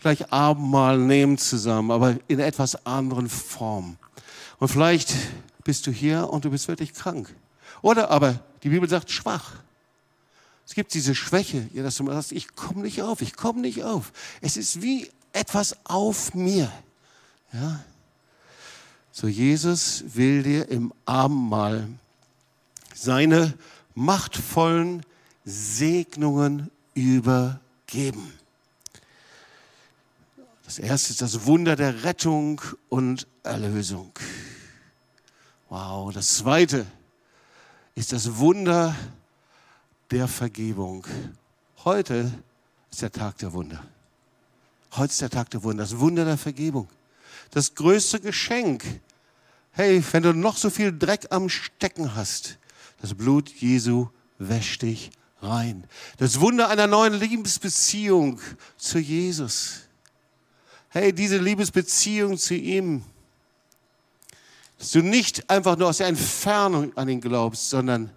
gleich 0.00 0.32
Abendmahl 0.32 0.98
nehmen 0.98 1.38
zusammen, 1.38 1.90
aber 1.90 2.16
in 2.28 2.40
etwas 2.40 2.86
anderen 2.86 3.28
Form. 3.28 3.96
Und 4.58 4.68
vielleicht 4.68 5.14
bist 5.64 5.86
du 5.86 5.90
hier 5.90 6.28
und 6.28 6.44
du 6.44 6.50
bist 6.50 6.68
wirklich 6.68 6.92
krank. 6.94 7.34
Oder 7.82 8.10
aber 8.10 8.40
die 8.62 8.68
Bibel 8.68 8.88
sagt 8.88 9.10
schwach. 9.10 9.54
Es 10.66 10.74
gibt 10.74 10.94
diese 10.94 11.14
Schwäche, 11.14 11.62
dass 11.74 11.96
du 11.96 12.06
sagst, 12.06 12.32
ich 12.32 12.54
komme 12.54 12.82
nicht 12.82 13.02
auf, 13.02 13.20
ich 13.20 13.34
komme 13.36 13.60
nicht 13.60 13.84
auf. 13.84 14.12
Es 14.40 14.56
ist 14.56 14.80
wie 14.80 15.10
etwas 15.32 15.76
auf 15.84 16.34
mir. 16.34 16.72
Ja? 17.52 17.84
So 19.12 19.28
Jesus 19.28 20.04
will 20.14 20.42
dir 20.42 20.68
im 20.68 20.92
Abendmahl 21.04 21.88
seine 22.94 23.54
machtvollen 23.94 25.04
Segnungen 25.44 26.70
übergeben. 26.94 28.32
Das 30.64 30.78
erste 30.78 31.10
ist 31.10 31.20
das 31.20 31.44
Wunder 31.44 31.76
der 31.76 32.04
Rettung 32.04 32.60
und 32.88 33.26
Erlösung. 33.42 34.12
Wow, 35.76 36.12
das 36.12 36.36
zweite 36.36 36.86
ist 37.96 38.12
das 38.12 38.36
Wunder 38.36 38.94
der 40.08 40.28
Vergebung. 40.28 41.04
Heute 41.82 42.30
ist 42.92 43.02
der 43.02 43.10
Tag 43.10 43.38
der 43.38 43.52
Wunder. 43.52 43.84
Heute 44.92 45.10
ist 45.10 45.20
der 45.20 45.30
Tag 45.30 45.50
der 45.50 45.64
Wunder, 45.64 45.82
das 45.82 45.98
Wunder 45.98 46.24
der 46.24 46.38
Vergebung. 46.38 46.86
Das 47.50 47.74
größte 47.74 48.20
Geschenk. 48.20 48.84
Hey, 49.72 50.00
wenn 50.12 50.22
du 50.22 50.32
noch 50.32 50.58
so 50.58 50.70
viel 50.70 50.96
Dreck 50.96 51.26
am 51.30 51.48
Stecken 51.48 52.14
hast, 52.14 52.56
das 53.00 53.12
Blut 53.12 53.48
Jesu 53.48 54.06
wäscht 54.38 54.82
dich 54.82 55.10
rein. 55.42 55.88
Das 56.18 56.38
Wunder 56.38 56.68
einer 56.68 56.86
neuen 56.86 57.14
Liebesbeziehung 57.14 58.38
zu 58.76 59.00
Jesus. 59.00 59.88
Hey, 60.90 61.12
diese 61.12 61.38
Liebesbeziehung 61.38 62.38
zu 62.38 62.54
ihm, 62.54 63.02
Dass 64.84 64.90
du 64.90 65.00
nicht 65.00 65.48
einfach 65.48 65.78
nur 65.78 65.88
aus 65.88 65.96
der 65.96 66.08
Entfernung 66.08 66.94
an 66.94 67.08
ihn 67.08 67.22
glaubst, 67.22 67.70
sondern 67.70 68.10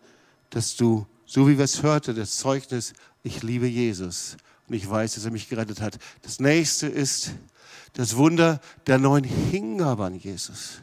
dass 0.49 0.75
du, 0.75 1.07
so 1.25 1.47
wie 1.47 1.57
wir 1.57 1.63
es 1.63 1.81
hörte, 1.81 2.13
das 2.13 2.35
Zeugnis, 2.35 2.91
ich 3.23 3.41
liebe 3.41 3.67
Jesus 3.67 4.35
und 4.67 4.75
ich 4.75 4.89
weiß, 4.89 5.15
dass 5.15 5.23
er 5.23 5.31
mich 5.31 5.47
gerettet 5.47 5.79
hat. 5.79 5.97
Das 6.23 6.41
nächste 6.41 6.87
ist 6.87 7.31
das 7.93 8.17
Wunder 8.17 8.59
der 8.85 8.97
neuen 8.97 9.23
Hingabe 9.23 10.03
an 10.03 10.15
Jesus. 10.15 10.81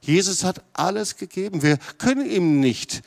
Jesus 0.00 0.44
hat 0.44 0.62
alles 0.74 1.16
gegeben. 1.16 1.62
Wir 1.62 1.78
können 1.98 2.30
ihm 2.30 2.60
nicht 2.60 3.02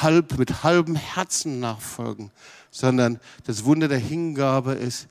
halb 0.00 0.38
mit 0.38 0.62
halbem 0.62 0.96
Herzen 0.96 1.60
nachfolgen, 1.60 2.30
sondern 2.70 3.20
das 3.44 3.66
Wunder 3.66 3.88
der 3.88 3.98
Hingabe 3.98 4.72
ist, 4.72 5.06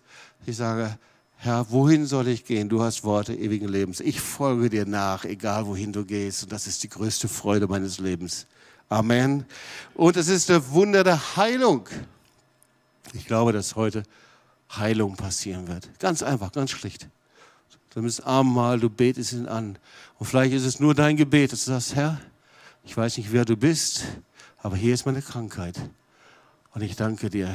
ich 0.48 0.58
sage, 0.58 0.98
Herr, 1.44 1.70
wohin 1.72 2.06
soll 2.06 2.30
ich 2.30 2.46
gehen? 2.46 2.70
Du 2.70 2.82
hast 2.82 3.04
Worte 3.04 3.36
ewigen 3.36 3.68
Lebens. 3.68 4.00
Ich 4.00 4.22
folge 4.22 4.70
dir 4.70 4.86
nach, 4.86 5.26
egal 5.26 5.68
wohin 5.68 5.92
du 5.92 6.06
gehst. 6.06 6.44
Und 6.44 6.54
das 6.54 6.68
ist 6.68 6.84
die 6.84 6.88
größte 6.88 7.28
Freude 7.28 7.68
meines 7.68 8.00
Lebens. 8.00 8.48
Amen. 8.88 9.46
Und 9.94 10.16
es 10.16 10.30
ist 10.30 10.50
das 10.50 10.70
Wunder 10.70 11.04
der 11.04 11.36
Heilung. 11.36 11.90
Ich 13.12 13.28
glaube, 13.28 13.52
dass 13.52 13.76
heute 13.76 14.04
Heilung 14.74 15.18
passieren 15.18 15.68
wird. 15.68 15.90
Ganz 16.00 16.24
einfach, 16.24 16.54
ganz 16.54 16.72
schlicht. 16.72 17.10
Du 17.94 18.02
bist 18.02 18.24
Abendmahl, 18.24 18.80
du 18.80 18.90
betest 18.90 19.34
ihn 19.34 19.46
an. 19.46 19.78
Und 20.20 20.28
vielleicht 20.28 20.54
ist 20.54 20.64
es 20.64 20.80
nur 20.80 20.96
dein 20.96 21.18
Gebet, 21.18 21.52
dass 21.52 21.66
du 21.66 21.72
sagst, 21.72 21.94
Herr, 21.94 22.22
ich 22.86 22.96
weiß 22.96 23.18
nicht, 23.18 23.34
wer 23.34 23.44
du 23.44 23.58
bist, 23.58 24.06
aber 24.60 24.78
hier 24.78 24.94
ist 24.94 25.06
meine 25.06 25.22
Krankheit. 25.22 25.78
Und 26.74 26.84
ich 26.84 26.96
danke 26.96 27.30
dir 27.30 27.54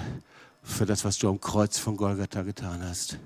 für 0.63 0.85
das, 0.85 1.07
was 1.07 1.17
du 1.17 1.31
am 1.31 1.41
Kreuz 1.41 1.79
von 1.79 1.97
Golgatha 1.97 2.43
getan 2.43 2.83
hast. 2.87 3.19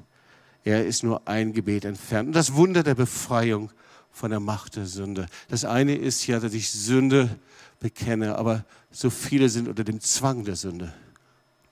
Er 0.64 0.86
ist 0.86 1.02
nur 1.02 1.26
ein 1.26 1.52
Gebet 1.52 1.84
entfernt. 1.84 2.28
Und 2.28 2.36
das 2.36 2.54
Wunder 2.54 2.82
der 2.82 2.94
Befreiung 2.94 3.70
von 4.12 4.30
der 4.30 4.40
Macht 4.40 4.76
der 4.76 4.86
Sünde. 4.86 5.26
Das 5.48 5.64
eine 5.64 5.94
ist 5.94 6.26
ja, 6.26 6.38
dass 6.38 6.52
ich 6.52 6.70
Sünde 6.70 7.38
bekenne, 7.80 8.36
aber 8.36 8.64
so 8.90 9.10
viele 9.10 9.48
sind 9.48 9.68
unter 9.68 9.84
dem 9.84 10.00
Zwang 10.00 10.44
der 10.44 10.56
Sünde. 10.56 10.92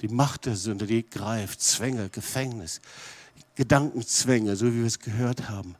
Die 0.01 0.09
Macht 0.09 0.47
der 0.47 0.57
Sünde, 0.57 0.86
die 0.86 1.09
greift, 1.09 1.61
Zwänge, 1.61 2.09
Gefängnis, 2.09 2.80
Gedankenzwänge, 3.55 4.57
so 4.57 4.66
wie 4.66 4.78
wir 4.78 4.86
es 4.86 4.99
gehört 4.99 5.49
haben. 5.51 5.76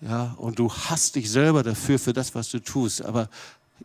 Ja, 0.00 0.34
und 0.38 0.58
du 0.58 0.72
hasst 0.72 1.16
dich 1.16 1.30
selber 1.30 1.62
dafür, 1.62 1.98
für 1.98 2.12
das, 2.12 2.34
was 2.34 2.50
du 2.50 2.60
tust. 2.60 3.02
Aber 3.02 3.28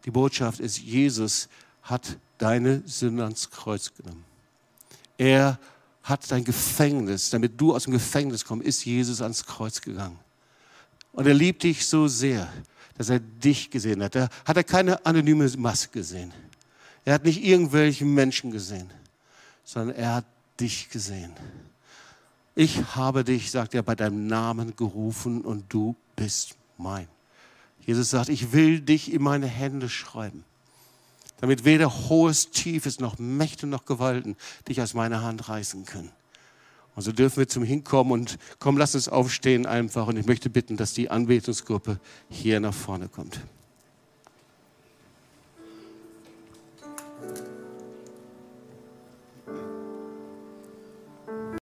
die 0.06 0.12
Botschaft 0.12 0.60
ist, 0.60 0.78
Jesus 0.78 1.50
hat 1.82 2.18
deine 2.38 2.84
Sünde 2.86 3.24
ans 3.24 3.50
Kreuz 3.50 3.92
genommen. 3.96 4.24
Er 5.18 5.60
hat 6.06 6.32
dein 6.32 6.44
Gefängnis, 6.44 7.32
damit 7.32 7.60
du 7.60 7.76
aus 7.76 7.84
dem 7.84 7.94
Gefängnis 7.94 8.46
kommst, 8.46 8.66
ist 8.66 8.86
Jesus 8.86 9.22
ans 9.22 9.46
Kreuz 9.46 9.82
gegangen. 9.82 10.20
Und 11.12 11.26
er 11.26 11.34
liebt 11.34 11.64
dich 11.64 11.86
so 11.88 12.08
sehr, 12.08 12.48
dass 12.98 13.10
er 13.10 13.20
dich 13.20 13.72
gesehen 13.72 14.04
hat. 14.04 14.16
Da 14.16 14.30
hat 14.46 14.56
er 14.56 14.64
keine 14.64 15.04
anonyme 15.06 15.50
Maske 15.58 16.00
gesehen. 16.00 16.32
Er 17.06 17.16
hat 17.16 17.26
nicht 17.26 17.44
irgendwelche 17.44 18.06
Menschen 18.06 18.52
gesehen, 18.52 18.90
sondern 19.64 19.96
er 19.96 20.16
hat 20.16 20.26
dich 20.60 20.90
gesehen. 20.90 21.34
Ich 22.54 22.96
habe 22.96 23.24
dich, 23.24 23.50
sagt 23.50 23.74
er, 23.74 23.84
bei 23.84 23.96
deinem 23.96 24.28
Namen 24.28 24.76
gerufen 24.76 25.42
und 25.42 25.66
du 25.74 25.96
bist 26.16 26.56
mein. 26.78 27.08
Jesus 27.82 28.12
sagt, 28.12 28.30
ich 28.30 28.54
will 28.54 28.80
dich 28.80 29.12
in 29.12 29.24
meine 29.24 29.48
Hände 29.48 29.90
schreiben, 29.90 30.44
damit 31.42 31.66
weder 31.66 32.10
hohes, 32.10 32.50
tiefes 32.52 33.00
noch 33.00 33.18
Mächte 33.20 33.68
noch 33.68 33.86
Gewalten 33.86 34.36
dich 34.68 34.82
aus 34.82 34.94
meiner 34.94 35.22
Hand 35.22 35.50
reißen 35.50 35.86
können. 35.86 36.12
Und 36.96 37.02
so 37.02 37.12
dürfen 37.12 37.38
wir 37.40 37.48
zum 37.48 37.64
Hinkommen 37.64 38.14
und 38.14 38.38
komm, 38.60 38.78
lass 38.78 38.96
uns 38.96 39.10
aufstehen 39.10 39.66
einfach. 39.66 40.08
Und 40.08 40.18
ich 40.18 40.26
möchte 40.26 40.50
bitten, 40.50 40.78
dass 40.78 40.94
die 40.94 41.12
Anbetungsgruppe 41.12 42.00
hier 42.30 42.60
nach 42.62 42.74
vorne 42.74 43.10
kommt. 43.10 43.42